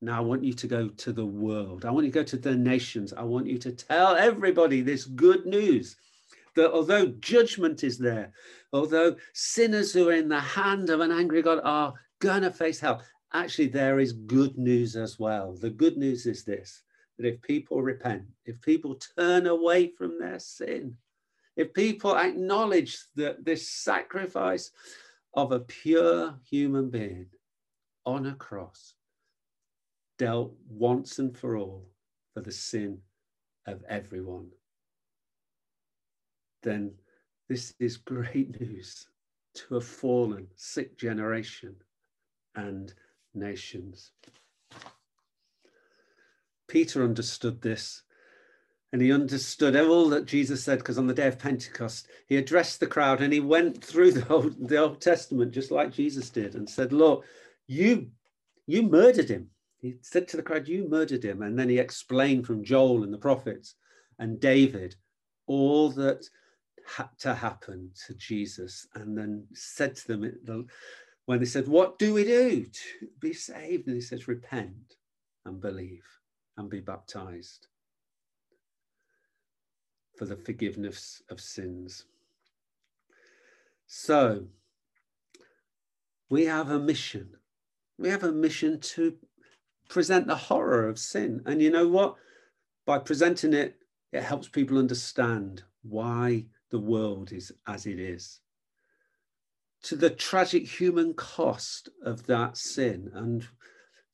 Now 0.00 0.18
I 0.18 0.20
want 0.20 0.44
you 0.44 0.52
to 0.52 0.66
go 0.66 0.88
to 0.88 1.12
the 1.12 1.26
world. 1.26 1.84
I 1.84 1.90
want 1.90 2.06
you 2.06 2.12
to 2.12 2.18
go 2.20 2.24
to 2.24 2.36
the 2.36 2.54
nations. 2.54 3.12
I 3.12 3.22
want 3.22 3.46
you 3.46 3.58
to 3.58 3.72
tell 3.72 4.14
everybody 4.14 4.80
this 4.80 5.04
good 5.04 5.44
news 5.44 5.96
that 6.54 6.72
although 6.72 7.06
judgment 7.20 7.84
is 7.84 7.98
there, 7.98 8.32
although 8.72 9.16
sinners 9.32 9.92
who 9.92 10.08
are 10.08 10.12
in 10.12 10.28
the 10.28 10.40
hand 10.40 10.90
of 10.90 11.00
an 11.00 11.10
angry 11.10 11.42
God 11.42 11.60
are 11.64 11.94
going 12.20 12.42
to 12.42 12.50
face 12.50 12.80
hell, 12.80 13.02
actually 13.32 13.68
there 13.68 13.98
is 13.98 14.12
good 14.12 14.56
news 14.56 14.96
as 14.96 15.18
well. 15.18 15.54
The 15.54 15.70
good 15.70 15.96
news 15.96 16.26
is 16.26 16.44
this 16.44 16.82
that 17.18 17.26
if 17.26 17.42
people 17.42 17.82
repent, 17.82 18.22
if 18.46 18.60
people 18.62 18.98
turn 19.16 19.48
away 19.48 19.88
from 19.88 20.18
their 20.20 20.38
sin, 20.38 20.96
if 21.58 21.74
people 21.74 22.16
acknowledge 22.16 23.00
that 23.16 23.44
this 23.44 23.68
sacrifice 23.68 24.70
of 25.34 25.50
a 25.50 25.58
pure 25.58 26.38
human 26.48 26.88
being 26.88 27.26
on 28.06 28.26
a 28.26 28.34
cross 28.36 28.94
dealt 30.18 30.54
once 30.68 31.18
and 31.18 31.36
for 31.36 31.56
all 31.56 31.90
for 32.32 32.42
the 32.42 32.52
sin 32.52 32.98
of 33.66 33.82
everyone, 33.88 34.48
then 36.62 36.92
this 37.48 37.74
is 37.80 37.96
great 37.96 38.60
news 38.60 39.08
to 39.54 39.76
a 39.76 39.80
fallen, 39.80 40.46
sick 40.54 40.96
generation 40.96 41.74
and 42.54 42.94
nations. 43.34 44.12
Peter 46.68 47.02
understood 47.02 47.60
this 47.60 48.04
and 48.92 49.02
he 49.02 49.12
understood 49.12 49.76
all 49.76 50.08
that 50.08 50.24
Jesus 50.24 50.64
said 50.64 50.78
because 50.78 50.96
on 50.96 51.06
the 51.06 51.14
day 51.14 51.26
of 51.26 51.38
Pentecost, 51.38 52.08
he 52.26 52.36
addressed 52.36 52.80
the 52.80 52.86
crowd 52.86 53.20
and 53.20 53.32
he 53.32 53.40
went 53.40 53.84
through 53.84 54.12
the 54.12 54.26
Old, 54.32 54.68
the 54.68 54.78
Old 54.78 55.00
Testament 55.00 55.52
just 55.52 55.70
like 55.70 55.92
Jesus 55.92 56.30
did 56.30 56.54
and 56.54 56.68
said, 56.68 56.92
Look, 56.92 57.24
you, 57.66 58.10
you 58.66 58.82
murdered 58.82 59.28
him. 59.28 59.50
He 59.80 59.96
said 60.00 60.26
to 60.28 60.38
the 60.38 60.42
crowd, 60.42 60.68
You 60.68 60.88
murdered 60.88 61.24
him. 61.24 61.42
And 61.42 61.58
then 61.58 61.68
he 61.68 61.78
explained 61.78 62.46
from 62.46 62.64
Joel 62.64 63.04
and 63.04 63.12
the 63.12 63.18
prophets 63.18 63.74
and 64.18 64.40
David 64.40 64.96
all 65.46 65.90
that 65.90 66.26
had 66.96 67.10
to 67.20 67.34
happen 67.34 67.90
to 68.06 68.14
Jesus. 68.14 68.86
And 68.94 69.16
then 69.18 69.46
said 69.52 69.96
to 69.96 70.08
them, 70.08 70.66
when 71.26 71.40
they 71.40 71.44
said, 71.44 71.68
What 71.68 71.98
do 71.98 72.14
we 72.14 72.24
do 72.24 72.64
to 72.64 73.08
be 73.20 73.34
saved? 73.34 73.86
And 73.86 73.96
he 73.96 74.00
says, 74.00 74.28
Repent 74.28 74.94
and 75.44 75.60
believe 75.60 76.06
and 76.56 76.70
be 76.70 76.80
baptized 76.80 77.66
for 80.18 80.24
the 80.24 80.36
forgiveness 80.36 81.22
of 81.30 81.40
sins. 81.40 82.04
So, 83.86 84.48
we 86.28 86.44
have 86.44 86.70
a 86.70 86.78
mission. 86.78 87.36
We 87.98 88.08
have 88.08 88.24
a 88.24 88.32
mission 88.32 88.80
to 88.80 89.16
present 89.88 90.26
the 90.26 90.34
horror 90.34 90.88
of 90.88 90.98
sin. 90.98 91.42
And 91.46 91.62
you 91.62 91.70
know 91.70 91.88
what? 91.88 92.16
By 92.84 92.98
presenting 92.98 93.54
it, 93.54 93.76
it 94.12 94.22
helps 94.22 94.48
people 94.48 94.76
understand 94.76 95.62
why 95.82 96.46
the 96.70 96.80
world 96.80 97.32
is 97.32 97.52
as 97.66 97.86
it 97.86 97.98
is. 97.98 98.40
To 99.84 99.96
the 99.96 100.10
tragic 100.10 100.66
human 100.66 101.14
cost 101.14 101.88
of 102.02 102.26
that 102.26 102.56
sin. 102.56 103.10
And 103.14 103.46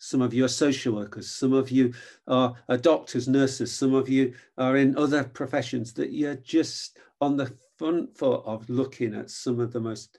some 0.04 0.20
of 0.20 0.34
you 0.34 0.44
are 0.44 0.48
social 0.48 0.94
workers, 0.94 1.30
some 1.30 1.54
of 1.54 1.70
you 1.70 1.94
are, 2.28 2.54
are 2.68 2.76
doctors, 2.76 3.26
nurses, 3.26 3.74
some 3.74 3.94
of 3.94 4.06
you 4.06 4.34
are 4.58 4.76
in 4.76 4.98
other 4.98 5.24
professions 5.24 5.94
that 5.94 6.12
you're 6.12 6.34
just 6.34 6.98
on 7.22 7.38
the 7.38 7.50
front 7.78 8.14
foot 8.14 8.42
of 8.44 8.68
looking 8.68 9.14
at 9.14 9.30
some 9.30 9.58
of 9.58 9.72
the 9.72 9.80
most 9.80 10.18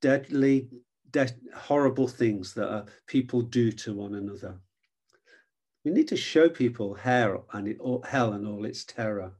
deadly, 0.00 0.68
de- 1.10 1.28
horrible 1.52 2.06
things 2.06 2.54
that 2.54 2.68
uh, 2.68 2.84
people 3.08 3.42
do 3.42 3.72
to 3.72 3.92
one 3.92 4.14
another. 4.14 4.54
We 5.84 5.90
need 5.90 6.08
to 6.08 6.16
show 6.16 6.48
people 6.48 6.94
hell 6.94 7.46
and, 7.52 7.66
it, 7.66 7.78
hell 8.04 8.34
and 8.34 8.46
all 8.46 8.64
its 8.64 8.84
terror. 8.84 9.32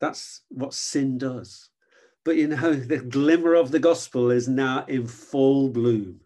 That's 0.00 0.42
what 0.48 0.74
sin 0.74 1.18
does. 1.18 1.70
But 2.24 2.36
you 2.36 2.46
know, 2.46 2.72
the 2.74 2.98
glimmer 2.98 3.54
of 3.54 3.72
the 3.72 3.80
gospel 3.80 4.30
is 4.30 4.46
now 4.46 4.84
in 4.86 5.08
full 5.08 5.70
bloom. 5.70 6.20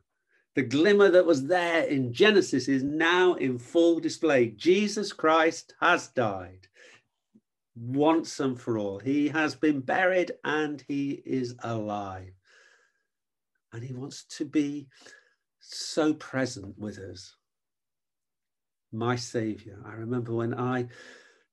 The 0.57 0.63
glimmer 0.63 1.11
that 1.11 1.27
was 1.27 1.47
there 1.47 1.85
in 1.85 2.15
Genesis 2.15 2.67
is 2.67 2.83
now 2.83 3.35
in 3.35 3.59
full 3.59 4.01
display. 4.01 4.49
Jesus 4.49 5.13
Christ 5.13 5.75
has 5.81 6.09
died 6.09 6.67
once 7.77 8.41
and 8.41 8.59
for 8.59 8.79
all. 8.79 8.99
He 8.99 9.29
has 9.29 9.55
been 9.55 9.81
buried 9.81 10.33
and 10.45 10.83
he 10.89 11.23
is 11.27 11.55
alive. 11.63 12.33
And 13.75 13.85
he 13.85 13.93
wants 13.93 14.25
to 14.39 14.47
be 14.47 14.89
so 15.61 16.15
present 16.15 16.79
with 16.79 16.99
us. 16.99 17.37
My 18.91 19.15
Savior. 19.15 19.79
I 19.85 19.93
remember 19.93 20.33
when 20.33 20.55
I 20.55 20.87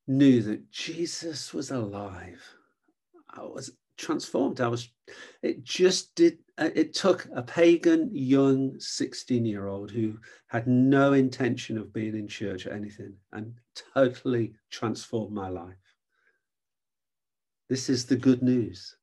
knew 0.07 0.41
that 0.43 0.71
Jesus 0.71 1.53
was 1.53 1.71
alive, 1.71 2.41
I 3.29 3.41
was 3.41 3.69
transformed. 3.97 4.61
I 4.61 4.67
was, 4.67 4.89
it 5.41 5.63
just 5.63 6.15
did, 6.15 6.39
uh, 6.57 6.69
it 6.75 6.93
took 6.93 7.27
a 7.35 7.41
pagan 7.41 8.09
young 8.13 8.79
16 8.79 9.45
year 9.45 9.67
old 9.67 9.91
who 9.91 10.17
had 10.47 10.67
no 10.67 11.13
intention 11.13 11.77
of 11.77 11.93
being 11.93 12.15
in 12.15 12.27
church 12.27 12.65
or 12.65 12.73
anything 12.73 13.13
and 13.31 13.53
totally 13.93 14.53
transformed 14.71 15.33
my 15.33 15.49
life. 15.49 15.75
This 17.69 17.89
is 17.89 18.05
the 18.05 18.15
good 18.15 18.41
news 18.41 18.95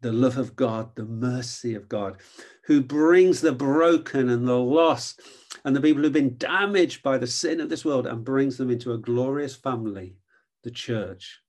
the 0.00 0.12
love 0.12 0.38
of 0.38 0.54
God, 0.54 0.94
the 0.94 1.04
mercy 1.04 1.74
of 1.74 1.88
God, 1.88 2.18
who 2.64 2.80
brings 2.80 3.40
the 3.40 3.52
broken 3.52 4.28
and 4.28 4.46
the 4.46 4.56
lost 4.56 5.20
and 5.64 5.74
the 5.74 5.80
people 5.80 6.02
who've 6.02 6.12
been 6.12 6.36
damaged 6.38 7.02
by 7.02 7.18
the 7.18 7.26
sin 7.26 7.60
of 7.60 7.68
this 7.68 7.84
world 7.84 8.06
and 8.06 8.24
brings 8.24 8.56
them 8.56 8.70
into 8.70 8.92
a 8.92 8.98
glorious 8.98 9.56
family, 9.56 10.16
the 10.62 10.70
church, 10.70 11.40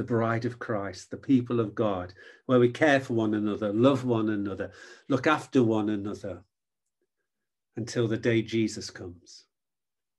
the 0.00 0.04
bride 0.04 0.46
of 0.46 0.58
Christ, 0.58 1.10
the 1.10 1.18
people 1.18 1.60
of 1.60 1.74
God, 1.74 2.14
where 2.46 2.58
we 2.58 2.70
care 2.70 3.00
for 3.00 3.12
one 3.12 3.34
another, 3.34 3.70
love 3.70 4.02
one 4.02 4.30
another, 4.30 4.70
look 5.10 5.26
after 5.26 5.62
one 5.62 5.90
another 5.90 6.42
until 7.76 8.08
the 8.08 8.16
day 8.16 8.40
Jesus 8.40 8.88
comes, 8.88 9.44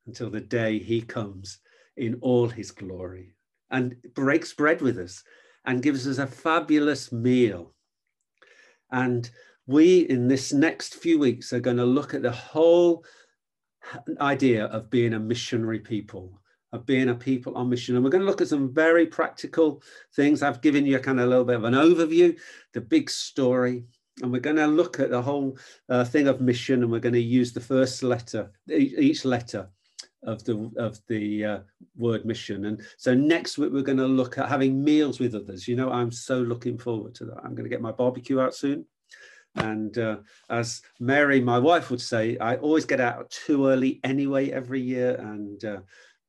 until 0.06 0.30
the 0.30 0.40
day 0.40 0.78
he 0.78 1.02
comes 1.02 1.58
in 1.98 2.20
all 2.22 2.48
his 2.48 2.70
glory 2.70 3.34
and 3.72 3.96
breaks 4.14 4.54
bread 4.54 4.82
with 4.82 5.00
us 5.00 5.24
and 5.66 5.82
gives 5.82 6.08
us 6.08 6.20
a 6.20 6.28
fabulous 6.28 7.12
meal. 7.12 7.74
And 8.92 9.32
we, 9.66 10.02
in 10.02 10.28
this 10.28 10.54
next 10.54 10.94
few 10.94 11.18
weeks, 11.18 11.52
are 11.54 11.60
going 11.60 11.78
to 11.78 11.86
look 11.86 12.14
at 12.14 12.22
the 12.22 12.32
whole 12.32 13.04
idea 14.20 14.66
of 14.66 14.92
being 14.92 15.16
a 15.16 15.20
missionary 15.20 15.80
people, 15.80 16.40
of 16.72 16.86
being 16.86 17.10
a 17.10 17.16
people 17.16 17.56
on 17.56 17.70
mission. 17.70 17.96
And 17.96 18.04
we're 18.04 18.12
going 18.12 18.22
to 18.22 18.28
look 18.28 18.42
at 18.42 18.48
some 18.48 18.74
very 18.74 19.06
practical 19.06 19.84
things. 20.16 20.42
I've 20.42 20.62
given 20.62 20.86
you 20.86 20.98
a 20.98 21.00
kind 21.00 21.20
of 21.20 21.26
a 21.26 21.30
little 21.30 21.46
bit 21.46 21.58
of 21.58 21.64
an 21.66 21.74
overview, 21.74 22.38
the 22.74 22.82
big 22.82 23.10
story. 23.10 23.84
And 24.22 24.32
we're 24.32 24.40
going 24.40 24.58
to 24.58 24.68
look 24.68 25.00
at 25.00 25.10
the 25.10 25.22
whole 25.22 25.58
uh, 25.90 26.04
thing 26.04 26.28
of 26.28 26.42
mission, 26.42 26.84
and 26.84 26.92
we're 26.92 27.00
going 27.00 27.14
to 27.14 27.22
use 27.22 27.54
the 27.54 27.62
first 27.62 28.04
letter, 28.04 28.52
each 28.70 29.26
letter 29.26 29.70
of 30.24 30.44
the 30.44 30.72
of 30.78 31.00
the 31.08 31.46
uh, 31.46 31.60
word 31.98 32.26
mission 32.26 32.66
and 32.66 32.82
so 32.98 33.14
next 33.14 33.58
week 33.58 33.72
we're 33.74 33.82
going 33.82 33.98
to 33.98 34.06
look 34.06 34.38
at 34.38 34.48
having 34.48 34.84
meals 34.84 35.20
with 35.20 35.34
others 35.34 35.68
you 35.68 35.76
know 35.76 35.92
i'm 35.92 36.12
so 36.12 36.40
looking 36.40 36.78
forward 36.78 37.16
to 37.16 37.26
that 37.26 37.40
i'm 37.44 37.56
going 37.56 37.64
to 37.64 37.70
get 37.70 37.82
my 37.82 37.92
barbecue 37.92 38.40
out 38.40 38.54
soon 38.54 38.86
and 39.56 39.98
uh, 39.98 40.18
as 40.50 40.82
mary 41.00 41.42
my 41.42 41.58
wife 41.58 41.90
would 41.90 42.02
say 42.02 42.38
i 42.38 42.56
always 42.58 42.86
get 42.86 43.02
out 43.02 43.30
too 43.32 43.68
early 43.68 44.00
anyway 44.04 44.52
every 44.52 44.80
year 44.80 45.16
and 45.16 45.66
uh, 45.66 45.80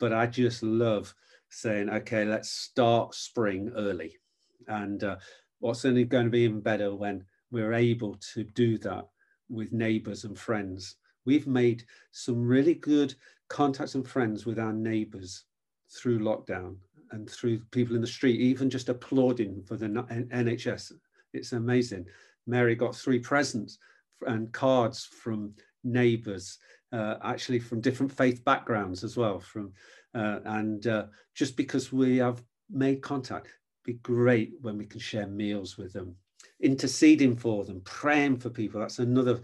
but 0.02 0.12
i 0.12 0.26
just 0.26 0.62
love 0.64 1.14
saying 1.48 1.88
okay 1.88 2.24
let's 2.24 2.50
start 2.50 3.14
spring 3.14 3.70
early 3.76 4.18
and 4.66 5.04
uh, 5.04 5.16
what's 5.60 5.84
only 5.84 6.04
going 6.04 6.24
to 6.24 6.30
be 6.30 6.40
even 6.40 6.60
better 6.60 6.92
when 6.92 7.24
we're 7.52 7.72
able 7.72 8.16
to 8.16 8.42
do 8.42 8.76
that 8.76 9.06
with 9.48 9.72
neighbors 9.72 10.24
and 10.24 10.36
friends 10.36 10.96
we've 11.24 11.46
made 11.46 11.84
some 12.10 12.44
really 12.44 12.74
good 12.74 13.14
contacts 13.48 13.94
and 13.94 14.08
friends 14.08 14.44
with 14.44 14.58
our 14.58 14.72
neighbours 14.72 15.44
through 15.88 16.18
lockdown 16.18 16.74
and 17.12 17.30
through 17.30 17.58
people 17.70 17.94
in 17.94 18.00
the 18.00 18.06
street, 18.06 18.40
even 18.40 18.70
just 18.70 18.88
applauding 18.88 19.62
for 19.62 19.76
the 19.76 19.86
NHS. 19.86 20.92
It's 21.34 21.52
amazing. 21.52 22.06
Mary 22.46 22.74
got 22.74 22.96
three 22.96 23.18
presents 23.18 23.78
and 24.26 24.50
cards 24.52 25.04
from 25.04 25.52
neighbours, 25.84 26.58
uh, 26.92 27.16
actually 27.22 27.58
from 27.58 27.80
different 27.80 28.12
faith 28.12 28.44
backgrounds 28.44 29.04
as 29.04 29.16
well. 29.16 29.40
From 29.40 29.72
uh, 30.14 30.40
and 30.44 30.86
uh, 30.86 31.06
just 31.34 31.56
because 31.56 31.92
we 31.92 32.18
have 32.18 32.42
made 32.70 33.02
contact, 33.02 33.48
be 33.84 33.94
great 33.94 34.52
when 34.60 34.78
we 34.78 34.86
can 34.86 35.00
share 35.00 35.26
meals 35.26 35.78
with 35.78 35.92
them, 35.92 36.14
interceding 36.60 37.36
for 37.36 37.64
them, 37.64 37.80
praying 37.84 38.38
for 38.38 38.50
people. 38.50 38.80
That's 38.80 38.98
another 38.98 39.40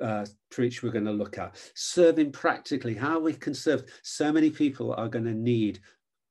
uh, 0.00 0.26
preach 0.50 0.82
we're 0.82 0.90
going 0.90 1.04
to 1.04 1.12
look 1.12 1.38
at. 1.38 1.56
Serving 1.74 2.32
practically, 2.32 2.94
how 2.94 3.18
we 3.18 3.34
can 3.34 3.54
serve. 3.54 3.84
So 4.02 4.32
many 4.32 4.50
people 4.50 4.94
are 4.94 5.08
going 5.08 5.24
to 5.26 5.34
need 5.34 5.80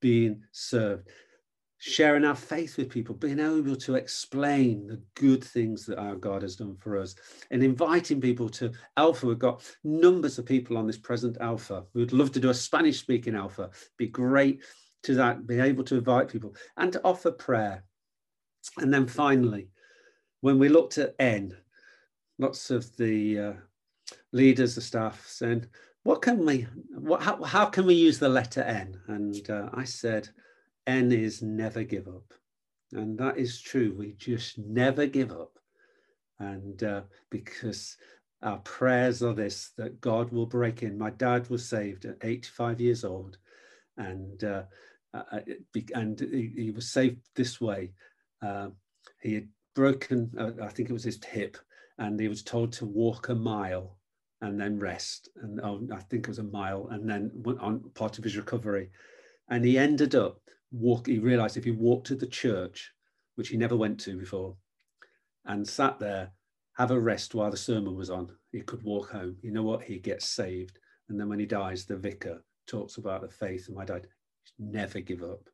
being 0.01 0.41
served. 0.51 1.09
Sharing 1.83 2.25
our 2.25 2.35
faith 2.35 2.77
with 2.77 2.91
people, 2.91 3.15
being 3.15 3.39
able 3.39 3.75
to 3.75 3.95
explain 3.95 4.85
the 4.85 5.01
good 5.15 5.43
things 5.43 5.83
that 5.87 5.97
our 5.97 6.15
God 6.15 6.43
has 6.43 6.55
done 6.55 6.75
for 6.75 6.95
us, 6.95 7.15
and 7.49 7.63
inviting 7.63 8.21
people 8.21 8.49
to 8.49 8.71
Alpha. 8.97 9.25
We've 9.25 9.39
got 9.39 9.63
numbers 9.83 10.37
of 10.37 10.45
people 10.45 10.77
on 10.77 10.85
this 10.85 10.99
present 10.99 11.37
Alpha. 11.41 11.85
We 11.95 12.01
would 12.01 12.13
love 12.13 12.31
to 12.33 12.39
do 12.39 12.51
a 12.51 12.53
Spanish 12.53 12.99
speaking 12.99 13.33
Alpha. 13.33 13.71
Be 13.97 14.05
great 14.05 14.61
to 15.01 15.15
that, 15.15 15.47
be 15.47 15.59
able 15.59 15.83
to 15.85 15.95
invite 15.95 16.27
people 16.27 16.55
and 16.77 16.93
to 16.93 17.01
offer 17.03 17.31
prayer. 17.31 17.83
And 18.77 18.93
then 18.93 19.07
finally, 19.07 19.69
when 20.41 20.59
we 20.59 20.69
looked 20.69 20.99
at 20.99 21.15
N, 21.17 21.57
lots 22.37 22.69
of 22.69 22.95
the 22.97 23.39
uh, 23.39 23.53
leaders, 24.31 24.75
the 24.75 24.81
staff 24.81 25.25
saying, 25.27 25.65
what 26.03 26.21
can 26.21 26.45
we, 26.45 26.67
what, 26.91 27.23
how, 27.23 27.41
how 27.41 27.65
can 27.65 27.87
we 27.87 27.95
use 27.95 28.19
the 28.19 28.29
letter 28.29 28.61
N? 28.61 28.99
And 29.07 29.49
uh, 29.49 29.69
I 29.73 29.83
said, 29.83 30.29
N 30.87 31.11
is 31.11 31.41
never 31.41 31.83
give 31.83 32.07
up. 32.07 32.33
And 32.93 33.17
that 33.19 33.37
is 33.37 33.61
true. 33.61 33.95
We 33.97 34.13
just 34.13 34.57
never 34.57 35.05
give 35.05 35.31
up. 35.31 35.57
And 36.39 36.83
uh, 36.83 37.01
because 37.29 37.97
our 38.41 38.57
prayers 38.59 39.21
are 39.21 39.33
this, 39.33 39.71
that 39.77 40.01
God 40.01 40.31
will 40.31 40.47
break 40.47 40.83
in. 40.83 40.97
My 40.97 41.11
dad 41.11 41.49
was 41.49 41.67
saved 41.67 42.05
at 42.05 42.17
85 42.21 42.81
years 42.81 43.03
old. 43.03 43.37
And 43.97 44.43
uh, 44.43 44.63
uh, 45.13 45.23
uh 45.31 45.39
and 45.93 46.19
he, 46.19 46.71
was 46.71 46.89
saved 46.89 47.21
this 47.35 47.61
way. 47.61 47.91
Uh, 48.41 48.69
he 49.21 49.35
had 49.35 49.47
broken, 49.75 50.31
uh, 50.37 50.63
I 50.63 50.69
think 50.69 50.89
it 50.89 50.93
was 50.93 51.03
his 51.03 51.23
hip, 51.23 51.57
and 51.97 52.19
he 52.19 52.27
was 52.27 52.43
told 52.43 52.73
to 52.73 52.85
walk 52.85 53.29
a 53.29 53.35
mile 53.35 53.97
and 54.41 54.59
then 54.59 54.79
rest. 54.79 55.29
And 55.41 55.61
oh, 55.61 55.87
I 55.93 55.99
think 56.01 56.25
it 56.25 56.29
was 56.29 56.39
a 56.39 56.43
mile, 56.43 56.87
and 56.89 57.07
then 57.07 57.31
on 57.59 57.91
part 57.93 58.17
of 58.17 58.23
his 58.23 58.37
recovery. 58.37 58.89
And 59.49 59.63
he 59.63 59.77
ended 59.77 60.15
up 60.15 60.39
walk. 60.71 61.07
He 61.07 61.19
realised 61.19 61.57
if 61.57 61.63
he 61.63 61.71
walked 61.71 62.07
to 62.07 62.15
the 62.15 62.27
church, 62.27 62.91
which 63.35 63.49
he 63.49 63.57
never 63.57 63.75
went 63.75 63.99
to 64.01 64.17
before, 64.17 64.55
and 65.45 65.67
sat 65.67 65.99
there, 65.99 66.31
have 66.73 66.91
a 66.91 66.99
rest 66.99 67.35
while 67.35 67.51
the 67.51 67.57
sermon 67.57 67.95
was 67.95 68.09
on, 68.09 68.31
he 68.51 68.61
could 68.61 68.83
walk 68.83 69.11
home. 69.11 69.37
You 69.41 69.51
know 69.51 69.63
what? 69.63 69.83
He 69.83 69.99
gets 69.99 70.25
saved. 70.25 70.79
And 71.09 71.19
then 71.19 71.29
when 71.29 71.39
he 71.39 71.45
dies, 71.45 71.85
the 71.85 71.97
vicar 71.97 72.43
talks 72.67 72.97
about 72.97 73.21
the 73.21 73.29
faith. 73.29 73.67
And 73.67 73.75
my 73.75 73.85
dad 73.85 74.07
never 74.57 74.99
give 74.99 75.23
up. 75.23 75.49